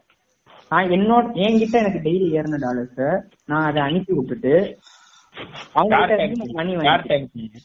நான் 0.72 0.92
என்னோட 0.96 1.24
என்கிட்ட 1.46 1.76
எனக்கு 1.84 2.02
டெய்லி 2.06 2.28
ஏறின 2.38 2.60
டாலர்ஸ் 2.66 3.02
நான் 3.52 3.68
அதை 3.70 3.82
அனுப்பி 3.88 4.14
விட்டுட்டு 4.18 4.54
அவங்க 5.76 5.98
கிட்ட 6.02 6.16
இருந்து 6.20 6.46
நான் 6.48 6.58
மணி 6.60 6.72
அனுப்பினீங்க? 6.94 7.58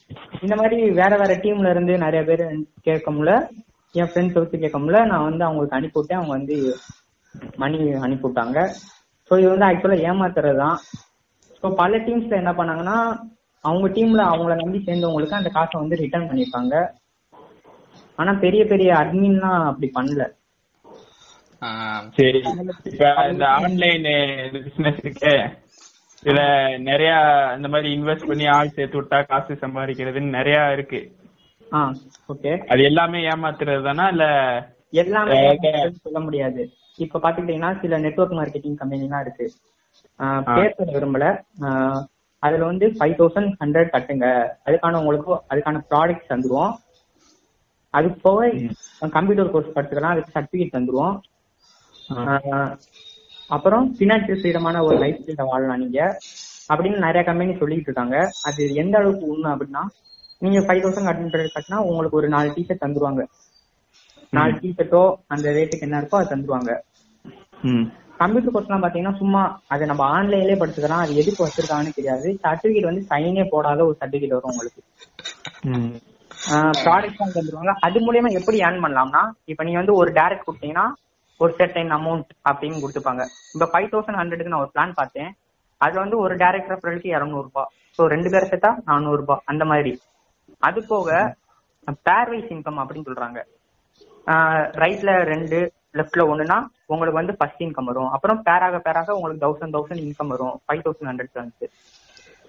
இந்த 0.43 0.53
மாதிரி 0.59 0.77
வேற 0.99 1.11
வேற 1.21 1.31
டீம்ல 1.43 1.71
இருந்து 1.73 1.93
நிறைய 2.05 2.21
பேர் 2.29 2.43
கேட்கமுல 2.87 3.31
என் 3.97 4.09
ஃப்ரெண்ட்ஸ் 4.11 4.39
வச்சு 4.39 4.57
கேட்கமுல 4.57 4.99
நான் 5.11 5.27
வந்து 5.27 5.43
அவங்களுக்கு 5.45 5.77
அனுப்பி 5.77 5.99
விட்டேன் 5.99 6.19
அவங்க 6.19 6.33
வந்து 6.35 6.55
மணி 7.57 7.77
அனுப்பி 8.05 8.25
விட்டாங்க 8.27 8.59
ஸோ 9.31 9.35
இது 9.39 9.49
வந்து 9.53 9.67
ஆக்சுவலா 9.67 9.99
ஏமாத்துறது 10.09 10.61
தான் 10.63 10.77
ஸோ 11.63 11.69
பல 11.75 11.97
டீம்ஸ்ல 12.05 12.41
என்ன 12.41 12.51
பண்ணாங்கன்னா 12.59 12.97
அவங்க 13.63 13.87
டீம்ல 13.95 14.23
அவங்கள 14.31 14.55
நம்பி 14.55 14.79
சேர்ந்தவங்களுக்கு 14.79 15.39
அந்த 15.39 15.49
காசை 15.49 15.75
வந்து 15.81 16.01
ரிட்டர்ன் 16.01 16.29
பண்ணிருக்காங்க 16.29 16.75
ஆனா 18.19 18.31
பெரிய 18.43 18.61
பெரிய 18.65 18.89
அட்மின்லாம் 18.99 19.63
அப்படி 19.69 19.87
பண்ணல. 19.95 20.23
சரி. 22.17 22.39
இப்ப 22.89 23.05
இந்த 23.31 23.45
ஆன்லைன் 23.57 24.07
பிசினஸ் 24.57 25.01
இருக்கு. 25.03 25.33
இதுல 26.23 26.41
நிறைய 26.87 27.11
இந்த 27.57 27.67
மாதிரி 27.73 27.89
இன்வெஸ்ட் 27.97 28.29
பண்ணி 28.29 28.45
ஆள் 28.55 28.75
சேர்த்து 28.77 28.99
விட்டா 28.99 29.19
காசு 29.25 29.53
சம்பாதிக்கிறதுன்னு 29.63 30.37
நிறைய 30.37 30.57
இருக்கு. 30.75 30.99
அது 32.67 32.83
எல்லாமே 32.83 33.19
ஏமாத்துறது 33.29 33.83
தானா 33.83 34.07
இல்ல 34.07 34.25
எல்லாமே. 34.93 35.37
சொல்ல 36.05 36.19
முடியாது. 36.19 36.61
இப்ப 36.97 37.19
பாத்துக்கிட்டீங்கன்னா 37.19 37.81
சில 37.81 37.97
நெட்வொர்க் 37.97 38.37
மார்க்கெட்டிங் 38.39 38.79
கம்பெனிலாம் 38.81 39.23
இருக்கு. 39.25 39.45
பேர் 40.55 40.75
சொல்ல 40.77 40.93
விரும்பல. 40.95 41.25
அதுல 42.43 42.65
வந்து 42.65 42.85
ஃபைவ் 42.97 43.15
தௌசண்ட் 43.19 43.51
ஹண்ட்ரட் 43.61 43.93
கட்டுங்க. 43.93 44.25
அதுக்கான 44.65 44.99
உங்களுக்கு 45.01 45.31
அதுக்கான 45.53 45.81
ப்ராடக்ட் 45.91 46.29
தந்துருவோம். 46.29 46.73
அது 47.93 48.07
போக 48.25 48.39
கம்ப்யூட்டர் 49.17 49.51
கோர்ஸ் 49.51 49.75
படிச்சுக்கலாம். 49.75 50.13
அதுக்கு 50.15 50.35
சர்டிபிகேட் 50.37 50.75
தந்துருவோம். 50.75 51.15
அப்புறம் 53.49 53.95
பினான்சியல் 53.99 54.39
ஃப்ரீடமான 54.41 54.81
ஒரு 54.87 54.97
லைஃப் 54.97 55.21
ஸ்டைல 55.23 55.43
வாழலாம் 55.49 55.79
நீங்க. 55.79 55.99
அப்படின்னு 56.69 56.97
நிறைய 57.05 57.23
கம்பெனி 57.23 57.53
சொல்லிட்டு 57.57 57.87
இருக்காங்க. 57.89 58.15
அது 58.43 58.61
எந்த 58.83 58.95
அளவுக்கு 58.97 59.31
உண்மை 59.33 59.51
அப்படின்னா 59.51 59.83
நீங்க 60.41 60.59
ஃபைவ் 60.59 60.81
தௌசண்ட் 60.83 61.09
ஹண்ட்ரட் 61.09 61.53
கட்டினா 61.55 61.77
உங்களுக்கு 61.89 62.19
ஒரு 62.19 62.27
நாலு 62.29 62.49
டிஷர்ட் 62.57 62.83
தந்துருவாங்க. 62.83 63.21
நாலு 64.33 64.53
டிஷர்ட்டோ 64.63 65.01
அந்த 65.33 65.47
ரேட்டுக்கு 65.51 65.85
என்ன 65.87 65.99
இருக்கோ 66.01 66.17
அது 66.19 66.31
தந்துருவாங்க. 66.33 66.71
கம்ப்யூட்டர் 68.21 68.53
கோர்ஸ்லாம் 68.53 68.83
பாத்தீங்கன்னா 68.83 69.17
சும்மா 69.17 69.41
அதை 69.73 69.83
நம்ம 69.87 70.03
ஆன்லைன்லயே 70.17 70.57
படிச்சுக்கலாம் 70.61 71.03
அது 71.03 71.13
எதுக்கு 71.21 71.41
வச்சிருக்காங்கன்னு 71.45 71.97
தெரியாது. 71.97 72.27
சர்டிபிகேட் 72.45 72.89
வந்து 72.89 73.03
சைனே 73.11 73.43
போடாத 73.53 73.85
ஒரு 73.85 73.97
சர்டிபிகேட் 74.01 74.37
வரும் 74.37 74.53
உங்களுக்கு. 74.53 74.81
ம். 75.71 75.91
ப்ராடக்ட் 76.85 77.19
வாங்கி 77.21 77.35
தந்துருவாங்க. 77.37 77.73
அது 77.85 77.99
மூலியமா 77.99 78.29
எப்படி 78.39 78.57
ஏர்ன் 78.67 78.83
பண்ணலாம்னா 78.85 79.21
இப்ப 79.51 79.63
நீங்க 79.63 79.79
வந்து 79.81 79.95
ஒரு 80.01 80.09
டேரக்ட் 80.11 80.47
கொடுத்தீங்கன்னா 80.47 80.85
ஒரு 81.39 81.51
செர்டைன் 81.59 81.91
அமௌண்ட் 81.97 82.29
அப்படின்னு 82.49 82.81
கொடுத்துப்பாங்க. 82.83 83.23
இப்ப 83.55 83.65
ஃபைவ் 83.73 83.89
தௌசண்ட் 83.93 84.19
ஹண்ட்ரடுக்கு 84.21 84.53
நான் 84.53 84.63
ஒரு 84.65 84.73
பிளான் 84.75 84.97
பார்த்தேன். 85.01 85.31
அதுல 85.81 85.99
வந்து 85.99 86.17
ஒரு 86.25 86.35
டேரக்ட் 86.35 86.71
ரெஃபரலுக்கு 86.73 87.09
இரநூறு 87.15 87.45
ரூபாய் 87.47 87.69
ஸோ 87.99 88.05
ரெண்டு 88.13 88.29
பேர் 88.29 88.49
சேர்த்தா 88.51 88.71
நானூறு 88.85 89.19
ரூபாய் 89.21 89.43
அந்த 89.45 89.65
மாதிரி. 89.65 89.91
அது 90.67 90.79
போக 90.93 91.09
பேர்வைஸ் 92.07 92.51
இன்கம் 92.55 92.79
அப்படின்னு 92.81 93.07
சொல்றாங்க. 93.09 93.39
ரைட்ல 94.83 95.11
ரெண்டு 95.33 95.57
லெஃப்ட்ல 95.97 96.23
ஒண்ணுனா 96.31 96.57
உங்களுக்கு 96.93 97.19
வந்து 97.19 97.35
ஃபர்ஸ்ட் 97.37 97.63
இன்கம் 97.65 97.89
வரும். 97.89 98.09
அப்புறம் 98.15 98.39
பேராக 98.47 98.79
பேராக 98.87 99.15
உங்களுக்கு 99.17 99.43
தௌசண்ட் 99.45 99.75
தௌசண்ட் 99.75 100.03
இன்கம் 100.07 100.33
வரும். 100.33 100.55
ஃபைவ் 100.65 100.83
தௌசண்ட் 100.87 101.09
ஹண்ட்ரட் 101.11 101.41
வந்து 101.43 101.67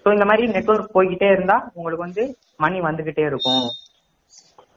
ஸோ 0.03 0.09
இந்த 0.15 0.25
மாதிரி 0.29 0.43
நெட்வொர்க் 0.55 0.95
போய்கிட்டே 0.97 1.29
இருந்தா 1.35 1.55
உங்களுக்கு 1.77 2.05
வந்து 2.07 2.23
மணி 2.63 2.77
வந்துகிட்டே 2.87 3.23
இருக்கும். 3.31 3.65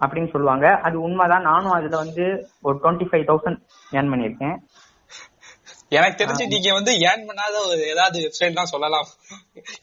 அப்படின்னு 0.05 0.31
சொல்லுவாங்க. 0.33 0.67
அது 0.87 0.97
உண்மைதான். 1.07 1.47
நானும் 1.51 1.75
அதுல 1.77 1.97
வந்து 2.05 2.25
ஒரு 2.67 2.77
டுவெண்ட்டி 2.85 3.07
ஃபைவ் 3.11 3.27
தௌசண்ட் 3.29 3.61
ஏர்ன் 3.99 4.11
பண்ணியிருக்கேன். 4.13 4.57
எனக்கு 5.99 6.19
தெரிஞ்சு 6.21 6.45
நீங்க 6.55 6.71
வந்து 6.79 6.93
ஏர்ன் 7.09 7.27
பண்ணாத 7.29 7.55
ஒரு 7.69 7.83
ஏதாவது 7.93 8.19
வெப்சைட் 8.25 8.59
தான் 8.59 8.73
சொல்லலாம். 8.75 9.09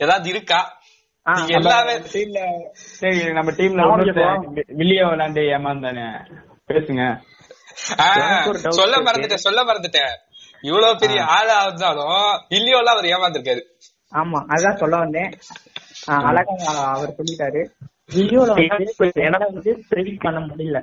ஏதாவது 0.04 0.28
இருக்கா? 0.34 0.60
எல்லாமே 1.50 1.94
டீம்ல 2.14 2.40
சரி 2.94 3.22
நம்ம 3.32 3.52
டீம்ல 3.52 3.86
வில்லிய 4.78 5.02
விளையாண்டு 5.06 5.42
ஏமாந்தானே? 5.56 6.06
பேசுங்க. 6.70 7.04
சொல்ல. 8.78 8.96
மறந்துட்டேன் 9.00 9.46
சொல்ல 9.46 9.60
மறந்துட்டேன். 9.64 10.14
இவ்வளவு 10.64 11.00
பெரிய 11.00 11.20
ஆளா 11.36 11.58
இருந்தாலும் 11.64 12.24
இல்லையோலாம் 12.50 12.96
அவர் 12.96 13.12
ஏமாந்திருக்காரு. 13.12 13.62
ஆமா 14.12 14.40
அதான் 14.50 14.78
சொல்ல 14.78 14.98
வந்தேன். 14.98 15.32
அழகா 16.28 16.54
அவர் 16.94 17.18
சொல்லிட்டாரு. 17.18 17.62
வந்து 18.50 18.66
என்னால 19.22 19.44
வந்து 19.50 19.72
ப்ரெடிக்ட் 19.90 20.24
பண்ண 20.24 20.40
முடியல. 20.46 20.80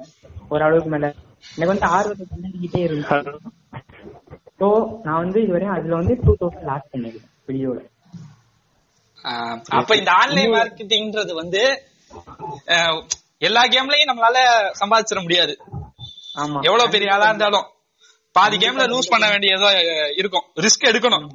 ஒரு 0.49 0.65
அளவுக்கு 0.65 0.91
மேல. 0.91 1.07
எனக்கு 1.55 1.73
வந்து 1.73 1.87
ஆர்வத்தை 1.89 2.27
பண்ணிக்கிட்டே 2.33 2.83
இருந்துச்சு. 2.87 3.33
ஸோ 4.61 4.67
நான் 5.03 5.23
வந்து 5.25 5.39
இதுவரையும் 5.41 5.77
அதுல 5.77 5.95
வந்து 5.95 6.15
டூ 6.25 6.35
தௌசண்ட் 6.41 6.65
லாஸ் 6.65 6.93
பண்ணிருக்கேன் 6.93 7.33
ஆ, 7.49 7.96
அப்ப 9.79 9.97
இந்த 9.97 10.11
ஆன்லைன் 10.13 10.53
மார்க்கெட்டிங்ன்றது 10.53 11.33
வந்து 11.43 11.63
எல்லா 13.49 13.63
கேம்லயும் 13.75 14.11
நம்மளால 14.11 14.37
சம்பாதிச்சிட 14.81 15.21
முடியாது. 15.23 15.55
எவ்வளவு 16.69 16.93
பெரிய 16.95 17.15
ஆளா 17.15 17.29
இருந்தாலும். 17.31 17.67
பாதி 18.37 18.57
கேம்ல 18.63 18.85
லூஸ் 18.93 19.13
பண்ண 19.15 19.27
வேண்டியதோ 19.29 19.69
இருக்கும். 20.21 20.47
ரிஸ்க் 20.65 20.89
எடுக்கணும். 20.91 21.27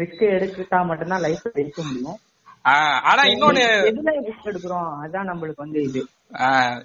ரிஸ்க் 0.00 0.24
எடுத்துட்டா 0.36 0.78
மட்டும்தான் 0.90 1.24
லைஃப் 1.26 1.46
ஜெயிக்க 1.54 1.80
முடியும். 1.88 2.18
ஆனா 2.62 3.22
இன்னொன்னு 3.22 3.62
எடுக்கிறோம்? 4.44 4.94
அதான் 5.02 5.28
நம்மளுக்கு 5.32 5.56
வந்து 5.56 5.82
இது. 5.82 6.06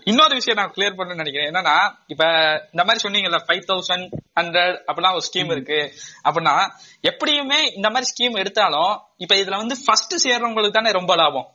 இன்னொரு 0.03 0.33
விஷயம் 0.33 0.63
நான் 0.63 0.73
கிளியர் 0.75 0.95
பண்ணணும்னு 0.95 1.15
நினைக்கிறேன். 1.15 1.51
என்னன்னா 1.51 1.93
இப்ப 2.07 2.25
இந்த 2.71 2.83
மாதிரி 2.83 3.09
சொன்னீங்கல்ல 3.09 3.39
ஃபைவ் 3.47 3.61
தௌசண்ட் 3.67 4.11
ஹண்ட்ரட் 4.39 4.79
அப்படிலாம் 4.87 5.13
ஒரு 5.13 5.21
ஸ்கீம் 5.33 5.51
இருக்கு. 5.51 5.91
அப்படின்னா 6.23 6.69
எப்படியுமே 7.01 7.75
இந்த 7.75 7.89
மாதிரி 7.89 8.05
ஸ்கீம் 8.11 8.37
எடுத்தாலும் 8.37 8.99
இப்ப 9.17 9.35
இதுல 9.35 9.57
வந்து 9.57 9.75
ஃபர்ஸ்ட் 9.85 10.27
சேர்றவங்களுக்கு 10.27 10.71
தானே 10.71 10.91
ரொம்ப 10.91 11.15
லாபம். 11.15 11.47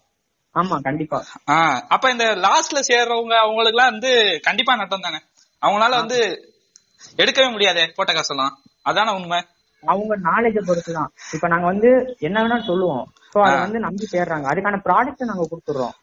ஆமா 0.55 0.81
கண்டிப்பா. 0.83 1.25
ஆ, 1.49 1.85
அப்ப 1.89 2.11
இந்த 2.11 2.25
லாஸ்ட்ல 2.25 2.81
சேர்றவங்க 2.89 3.35
அவங்களுக்கு 3.35 3.79
எல்லாம் 3.79 3.91
வந்து 3.91 4.41
கண்டிப்பா 4.43 4.77
நட்டம் 4.77 5.01
தானே. 5.01 5.19
அவங்களால 5.63 5.91
வந்து 5.91 6.53
எடுக்கவே 7.17 7.51
முடியாதே 7.51 7.93
போட்ட 7.95 8.13
காசெல்லாம். 8.13 8.59
அதான 8.85 9.15
உண்மை? 9.15 9.47
அவங்க 9.85 10.19
நாலேஜ 10.19 10.55
பொறுத்துதான். 10.55 11.07
இப்ப 11.33 11.49
நாங்க 11.49 11.67
வந்து 11.67 12.17
என்ன 12.19 12.43
வேணா 12.43 12.65
சொல்லுவோம். 12.65 13.13
சோ 13.35 13.39
அத. 13.41 13.57
வந்து 13.59 13.79
நம்பி 13.79 14.07
சேர்றாங்க 14.13 14.47
அதுக்கான 14.53 14.79
ப்ராடக்ட் 14.89 15.31
நாங்க 15.31 15.49
கொடுத்துடுறோம். 15.51 15.97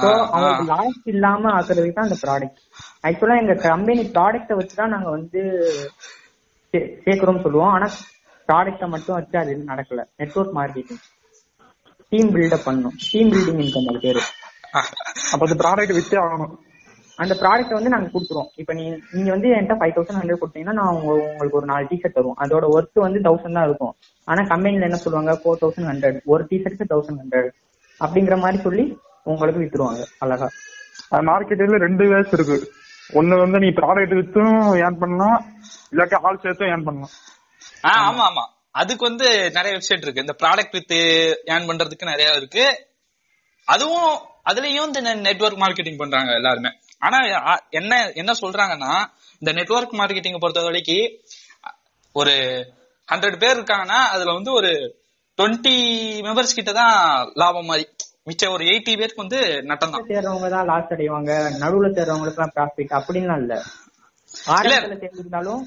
சோ 0.00 0.08
அவங்களுக்கு. 0.26 0.64
லாஸ் 0.64 1.00
இல்லாம 1.04 1.60
ஆக்குறதுக்கு 1.60 1.92
தான் 1.92 2.08
அந்த 2.08 2.18
ப்ராடக்ட் 2.24 2.60
ஆக்சுவலா 3.06 3.40
எங்க 3.40 3.54
கம்பெனி 3.68 4.02
ப்ராடக்ட 4.16 4.54
வச்சுதான் 4.60 4.92
நாங்க 4.94 5.10
வந்து 5.10 5.40
சே- 6.72 6.88
சேர்க்கிறோம்னு 7.04 7.42
சொல்லுவோம். 7.42 7.72
ஆனா 7.72 7.88
ப்ராடக்ட 8.48 8.88
மட்டும் 8.88 9.16
வச்சு 9.16 9.38
அது 9.38 9.50
எதுவும் 9.50 9.68
நடக்கல. 9.68 10.04
Network 10.16 10.56
marketing 10.56 11.02
team 12.08 12.34
build up 12.34 12.66
பண்ணணும். 12.66 12.96
டீம் 13.10 13.30
பில்டிங் 13.32 13.62
இன்கம் 13.64 13.90
அது 13.90 14.00
பேரு 14.00 14.22
அப்ப 15.32 15.46
அந்த 15.48 15.56
ப்ராடக்ட் 15.62 15.96
வித்தே 15.98 16.18
ஆகணும். 16.24 16.54
அந்த 17.16 17.34
ப்ராடக்ட் 17.34 17.72
வந்து 17.72 17.88
நாங்க 17.88 18.18
கொடுத்துருவோம். 18.18 18.48
இப்ப 18.56 18.72
நீ 18.72 18.98
நீங்க 19.10 19.30
வந்து 19.30 19.48
என்கிட்ட 19.48 19.78
ஃபைவ் 19.78 19.98
தௌசண்ட் 19.98 20.16
ஹண்ட்ரட் 20.20 20.36
கொடுத்தீங்கன்னா 20.40 20.72
நான் 20.72 20.88
உங்க- 20.88 21.12
உங்களுக்கு 21.12 21.56
ஒரு 21.56 21.66
நாலு 21.66 21.84
டிஷர்ட் 21.84 22.14
தருவோம். 22.14 22.40
அதோட 22.40 22.66
ஒர்க் 22.72 23.00
வந்து 23.00 23.18
தௌசண்ட் 23.20 23.52
தான் 23.52 23.64
இருக்கும். 23.64 23.94
ஆனா 24.24 24.46
கம்பெனில 24.46 24.82
என்ன 24.82 24.96
சொல்லுவாங்க? 24.96 25.40
ஃபோர் 25.44 25.64
தௌசண்ட் 25.64 25.84
ஹண்ட்ரட் 25.84 26.20
ஒரு 26.24 26.44
டிஷர்ட்க்கு 26.44 26.82
தௌசண்ட் 26.88 27.16
ஹண்ட்ரட் 27.18 27.48
அப்படிங்கிற 28.00 28.38
மாதிரி 28.38 28.62
சொல்லி 28.62 28.98
உங்களுக்கு 29.22 29.60
வித்துருவாங்க 29.60 30.04
அழகா. 30.18 30.48
மார்க்கெட்டிங்ல 31.10 31.78
ரெண்டு 31.78 32.04
வேஸ் 32.04 32.32
இருக்கு. 32.32 32.72
ஒண்ணு 33.12 33.38
வந்து 33.38 33.58
நீ 33.58 33.66
ப்ராடக்ட் 33.66 34.20
வித்தும் 34.20 34.76
ஏர்ன் 34.76 34.98
பண்ணலாம். 34.98 35.44
இல்லாட்டி 35.92 36.14
ஆள் 36.14 36.40
சேர்த்தும் 36.42 36.68
ஏர்ன் 36.68 36.84
பண்ணலாம். 36.84 37.10
ஆ 37.84 38.12
ஆமா 38.12 38.30
ஆமா. 38.30 38.64
அதுக்கு 38.70 39.04
வந்து 39.04 39.50
நிறைய 39.50 39.78
வெப்சைட் 39.78 39.96
இருக்கு. 39.96 40.20
இந்த 40.20 40.36
ப்ராடக்ட் 40.42 40.72
வித் 40.72 40.92
ஏர்ன் 41.46 41.66
பண்றதுக்கு 41.66 42.04
நிறைய 42.04 42.36
இருக்கு. 42.36 42.86
அதுவும் 43.64 44.18
அதுலயும் 44.50 44.86
இந்த 44.86 45.14
நெட்வொர்க் 45.14 45.58
மார்க்கெட்டிங் 45.58 45.96
பண்றாங்க 45.96 46.32
எல்லாருமே. 46.32 46.70
ஆனா 47.02 47.18
என்ன 47.70 47.92
என்ன 48.14 48.32
சொல்றாங்கன்னா 48.40 48.92
இந்த 49.42 49.52
நெட்வொர்க் 49.52 49.98
மார்க்கெட்டிங் 50.00 50.38
பொறுத்த 50.38 50.62
வரைக்கும் 50.62 51.08
ஒரு 52.16 52.34
ஹண்ட்ரட் 53.08 53.38
பேர் 53.38 53.56
இருக்காங்கன்னா 53.58 53.98
அதுல 54.14 54.32
வந்து 54.32 54.52
ஒரு 54.52 54.70
டுவெண்ட்டி 55.38 55.74
மெம்பர்ஸ் 56.26 56.54
கிட்ட 56.54 56.72
தான் 56.72 56.94
லாபம் 57.34 57.64
மாதிரி. 57.64 57.84
மிச்ச 58.26 58.44
ஒரு 58.50 58.64
எயிட்டி 58.64 58.92
பேருக்கு 58.96 59.24
வந்து 59.24 59.40
நட்டம் 59.62 59.92
தான். 59.92 60.06
சேர்றவங்க 60.06 60.48
தான் 60.48 60.66
லாஸ் 60.66 60.92
அடைவாங்க. 60.94 61.32
நடுவுல 61.58 61.88
சேர்றவங்களுக்கு 61.88 62.40
எல்லாம் 62.40 62.54
ப்ராஃபிட் 62.56 62.94
அப்படின்லாம் 62.98 63.40
இல்ல. 63.42 63.54
ஆரம்பத்துல 64.50 64.96
சேர்ந்திருந்தாலும் 65.02 65.60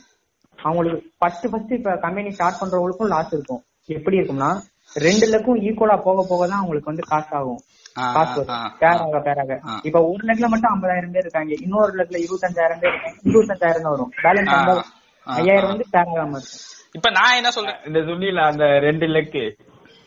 அவங்களுக்கு 0.59 1.09
ஃபர்ஸ்ட் 1.17 1.45
ஃபர்ஸ்ட் 1.51 1.71
இப்ப 1.71 1.95
கம்பெனி 1.97 2.31
ஸ்டார்ட் 2.31 2.59
பண்றவங்களுக்கும் 2.61 3.11
லாஸ் 3.15 3.31
இருக்கும். 3.31 3.61
எப்படி 3.89 4.17
இருக்கும்னா 4.19 4.51
ரெண்டு 4.95 5.25
லக்கும் 5.31 5.59
ஈக்குவலா 5.67 5.97
போக 6.01 6.25
போக 6.29 6.47
தான் 6.47 6.59
அவங்களுக்கு 6.59 6.91
வந்து 6.91 7.05
காசு 7.11 7.35
ஆகும். 7.35 7.59
காசு. 8.15 8.41
பேராக 8.79 9.19
பேராக. 9.19 9.59
இப்ப 9.83 9.99
ஒரு 10.11 10.23
லட்ல 10.27 10.47
மட்டும் 10.47 10.71
ஐம்பதாயிரம் 10.75 11.11
பேர் 11.11 11.25
இருக்காங்க. 11.25 11.53
இன்னொரு 11.61 11.93
லட்ல 11.93 12.17
இருபத்தஞ்சாயிரம் 12.25 12.79
பேர் 12.79 12.97
இருபத்தஞ்சாயிரம் 13.23 13.85
தான் 13.85 13.95
வரும். 13.95 14.11
பேலன்ஸ் 14.23 14.53
ஐயாயிரம் 15.27 15.71
வந்து 15.71 15.87
பேராகாம 15.95 16.37
இருக்கும் 16.39 16.65
இப்ப 16.95 17.09
நான் 17.09 17.35
என்ன 17.35 17.51
சொல்றேன்? 17.51 17.79
இந்த 17.85 17.99
சொன்னில 17.99 18.43
அந்த 18.51 18.65
ரெண்டு 18.79 19.07
லக்கு. 19.07 19.43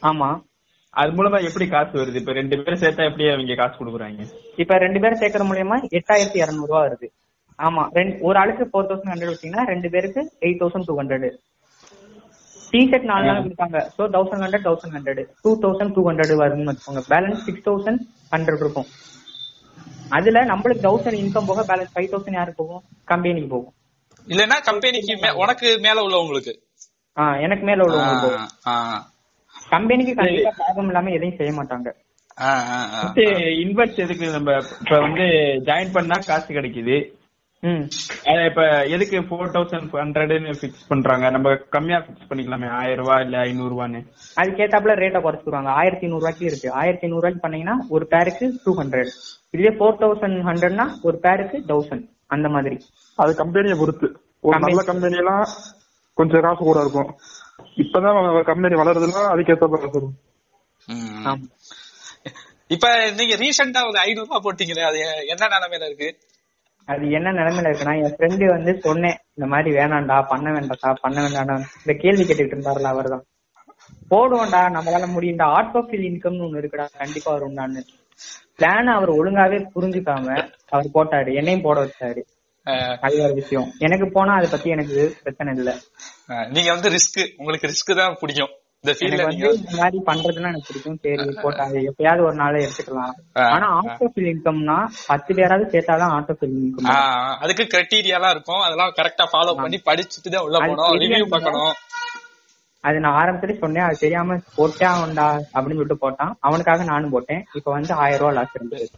ஆமா. 0.03 0.43
அது 0.91 1.11
மூலமா 1.13 1.39
எப்படி 1.49 1.69
காசு 1.69 2.05
வருது? 2.05 2.15
இப்ப 2.15 2.33
ரெண்டு 2.33 2.63
பேரும் 2.63 2.81
சேர்த்தா 2.81 3.05
எப்படி 3.05 3.29
அவங்க 3.29 3.55
காசு 3.55 3.77
கொடுக்குறாங்க? 3.77 4.23
இப்ப 4.57 4.79
ரெண்டு 4.79 5.01
பேரும் 5.01 5.21
சேர்க்கற 5.21 5.45
மூலியமா 5.51 5.77
எட்டாயிரத்தி 5.99 6.37
இருநூறு 6.37 6.67
ரூபா 6.67 6.81
வருது. 6.87 7.09
ஆமா. 7.59 7.83
ரெண்டு 7.93 8.19
ஒரு 8.21 8.39
ஆளுக்கு 8.39 8.65
ஃபோர் 8.65 8.89
தௌசண்ட் 8.91 9.13
ஹண்ட்ரட் 9.13 9.33
வச்சீங்கன்னா 9.35 9.65
ரெண்டு 9.67 9.91
பேருக்கு 9.91 10.33
eight 10.41 10.61
thousand 10.63 10.85
two 10.85 11.01
hundred 11.01 11.29
T-shirt 12.73 13.03
நாலு 13.03 13.25
நாள் 13.25 13.43
கொடுத்தாங்க 13.43 13.73
so 13.73 14.01
thousand 14.01 14.45
hundred 14.45 14.65
thousand 14.65 14.93
hundred 14.93 15.27
two 15.43 15.59
thousand 15.61 15.93
two 15.93 16.11
hundred 16.11 16.43
வருதுன்னு 16.43 16.73
வச்சுக்கோங்க. 16.73 17.03
பேலன்ஸ் 17.09 17.35
சிக்ஸ் 17.35 17.69
தௌசண்ட் 17.69 17.99
ஹண்ட்ரட் 18.31 18.61
இருக்கும். 18.61 18.85
அதுல 20.09 20.45
நம்மளுக்கு 20.45 20.83
தௌசண்ட் 20.83 21.19
இன்கம் 21.23 21.47
போக 21.47 21.65
பேலன்ஸ் 21.65 21.89
ஃபைவ் 21.95 22.17
தௌசண்ட் 22.17 22.33
யாருக்கு 22.33 22.65
போகும்? 22.65 22.83
கம்பெனிக்கு 23.05 23.49
போகும். 23.49 23.73
இல்லைன்னா 24.29 24.63
கம்பெனிக்கு 24.65 25.15
மே- 25.15 25.35
உனக்கு 25.35 25.79
மேல 25.79 26.01
உள்ளவங்களுக்கு. 26.01 26.57
ஆ 27.19 27.37
எனக்கு 27.37 27.65
மேல 27.65 27.83
உள்ளவங்களுக்கு 27.83 28.39
கம்பெனிக்கு 29.69 30.15
கண்டிப்பா 30.15 30.51
லாபம் 30.59 30.87
இல்லாம 30.87 31.11
எதையும் 31.11 31.37
செய்ய 31.37 31.63
மாட்டாங்க. 31.63 31.93
இன்வெஸ்ட் 33.41 33.97
எதுக்கு 33.97 34.31
நம்ம 34.31 34.57
இப்ப 34.81 34.99
வந்து 34.99 35.23
ஜாயின் 35.65 35.93
பண்ணா 35.93 36.21
காசு 36.27 36.55
கிடைக்குது. 36.55 37.13
இப்ப 37.65 38.85
எதுக்கு 38.87 39.21
ஃபோர் 39.21 39.49
தௌசண்ட் 39.49 39.89
ஹண்ட்ரட்னு 39.93 40.53
பிக்ஸ் 40.63 40.87
பண்றாங்க? 40.89 41.31
நம்ம 41.31 41.57
கம்மியா 41.57 41.99
பிக்ஸ் 41.99 42.31
பண்ணிக்கலாமே. 42.31 42.69
ஆயிரம் 42.69 43.05
ரூபாய் 43.05 43.25
இல்ல 43.25 43.39
ஐநூறு 43.39 43.75
ரூபான்னு 43.75 44.01
அதுக்கேத்தாப்புல 44.37 44.95
ரேட்டை 45.03 45.21
குறைச்சிருவாங்க 45.21 45.67
ஆயிரத்தி 45.67 46.09
ரூபாய்க்கு 46.09 46.45
இருக்கு. 46.45 46.73
ஆயிரத்தி 46.73 47.09
ரூபாய்க்கு 47.09 47.41
பண்ணீங்கன்னா 47.41 47.85
ஒரு 47.89 48.07
பேருக்கு 48.07 48.53
டூ 48.65 48.77
ஹண்ட்ரட் 48.77 49.11
இதுவே 49.51 49.77
ஃபோர் 49.77 49.97
தௌசண்ட் 49.99 50.39
ஹண்ட்ரட்னா 50.49 50.85
ஒரு 51.03 51.19
பேருக்கு 51.19 51.59
தௌசண்ட் 51.59 52.09
அந்த 52.27 52.49
மாதிரி. 52.49 52.79
அது 53.17 53.37
கம்பெனியை 53.37 53.79
பொறுத்து. 53.79 54.21
ஒரு 54.41 54.59
Company- 54.59 54.61
நல்ல 54.61 54.83
கம்பெனி 54.83 55.17
எல்லாம் 55.17 55.45
கொஞ்சம் 56.15 56.41
காசு 56.41 56.59
கூட 56.59 56.81
இருக்கும். 56.81 57.17
இப்பதான் 57.77 58.43
கம்பெனி 58.45 58.75
வளருதுன்னா 58.75 59.21
அதுக்கேற்ற 59.33 59.69
காசு 59.69 59.89
இருக்கும் 59.89 60.17
இப்ப 62.67 63.11
நீங்க 63.11 63.35
ரீசெண்டா 63.37 63.89
ஒரு 63.89 63.99
ஐநூறு 63.99 64.27
ரூபாய் 64.29 64.41
போட்டீங்களே 64.45 64.87
அது 64.87 64.99
என்ன 65.27 65.47
நிலைமையில 65.47 65.85
இருக்கு? 65.87 66.19
அது 66.91 67.11
என்ன 67.11 67.33
நிலைமையில 67.33 67.71
இருக்குன்னா 67.71 67.95
என் 68.05 68.15
ஃப்ரெண்டு 68.17 68.47
வந்து 68.47 68.73
சொன்னேன் 68.81 69.19
இந்த 69.35 69.47
மாதிரி 69.53 69.71
வேணாம்டா 69.77 70.17
பண்ண 70.29 70.51
வேண்டாம்டா 70.51 70.91
பண்ண 71.01 71.19
வேண்டாம்டா. 71.23 71.57
இந்த 71.81 71.95
கேள்வி 72.03 72.25
கேட்டுட்டு 72.25 72.55
இருந்தாருல 72.57 72.91
அவர்தான். 72.95 73.25
போடுவோம்டா 74.11 74.61
நம்மளால 74.77 75.07
முடியும்டா. 75.15 75.47
ஆட்டோ 75.59 75.81
ஃபில் 75.87 76.07
இன்கம்னு 76.11 76.47
ஒண்ணு 76.47 76.61
இருக்குடா 76.63 76.87
கண்டிப்பா 76.99 77.31
வரும்டான்னு. 77.37 77.83
பிளான் 78.59 78.91
அவர் 78.97 79.11
ஒழுங்காவே 79.11 79.59
புரிஞ்சுக்காம 79.77 80.27
அவர் 80.69 80.91
போட்டாரு. 80.95 81.31
என்னையும் 81.35 81.67
போட 81.67 81.79
வச்சாரு. 81.85 82.23
அது 83.07 83.23
ஒரு 83.25 83.35
விஷயம். 83.35 83.69
எனக்கு 83.79 84.07
போனா 84.17 84.33
அதை 84.35 84.49
பத்தி 84.51 84.71
எனக்கு 84.71 84.99
பிரச்சனை 85.23 85.55
இல்ல. 85.57 85.71
நீங்க 86.57 86.71
வந்து 86.73 86.91
ரிஸ்க் 86.97 87.23
உங்களுக்கு 87.37 87.71
ரிஸ்க் 87.71 87.97
தான் 87.97 88.17
பிடிக்கும். 88.21 88.53
எனக்கு 88.85 89.23
வந்து 89.23 89.53
இந்த 89.53 89.71
மாதிரி 89.77 90.03
பண்றதுன்னா 90.07 90.47
எனக்கு 90.47 90.63
பிடிக்கும். 90.67 90.99
சரி 91.03 91.15
போட்டாரு 91.15 91.91
எப்பயாவது 91.91 92.25
ஒரு 92.25 92.35
நாள் 92.35 92.55
எடுத்துக்கலாம். 92.55 93.11
ஆனா 93.33 93.81
ஆட்டோ 93.81 94.09
ஃபில் 94.15 94.35
இன்கம்னா 94.35 94.87
பத்து 95.07 95.35
பேராவது 95.35 95.71
சேர்த்தாதான் 95.71 96.15
ஆட்டோ 96.17 96.37
ஃபில் 96.41 96.63
இன்கம் 96.63 97.37
அதுக்கு 97.41 97.63
கிரைட்டீரியாலாம் 97.63 98.31
இருக்கும். 98.31 98.61
அதெல்லாம் 98.61 98.93
கரெக்டா 98.97 99.25
ஃபாலோ 99.33 99.55
பண்ணி 99.57 99.77
படிச்சுட்டு 99.77 100.31
தான் 100.31 100.43
உள்ள 100.43 100.59
அது 100.59 100.75
போகணும். 100.75 100.95
ரிவ்யூ 100.95 100.99
தெரியாம- 100.99 101.27
பார்க்கணும். 101.31 101.73
அது 102.81 103.01
நான் 103.01 103.25
ஆரம்பத்துல 103.25 103.59
சொன்னேன் 103.59 103.83
அது 103.83 103.97
தெரியாம 103.99 104.37
போட்டே 104.57 104.87
அவன்டா 104.87 105.41
அப்படின்னு 105.55 105.75
சொல்லிட்டு 105.75 106.11
போட்டான். 106.11 106.35
அவனுக்காக 106.41 106.85
நானும் 106.85 107.11
போட்டேன். 107.11 107.45
இப்ப 107.55 107.73
வந்து 107.73 107.95
ஆயிரம் 107.95 108.19
ரூபாய் 108.19 108.35
லாஸ் 108.35 108.55
இருந்தது 108.55 108.89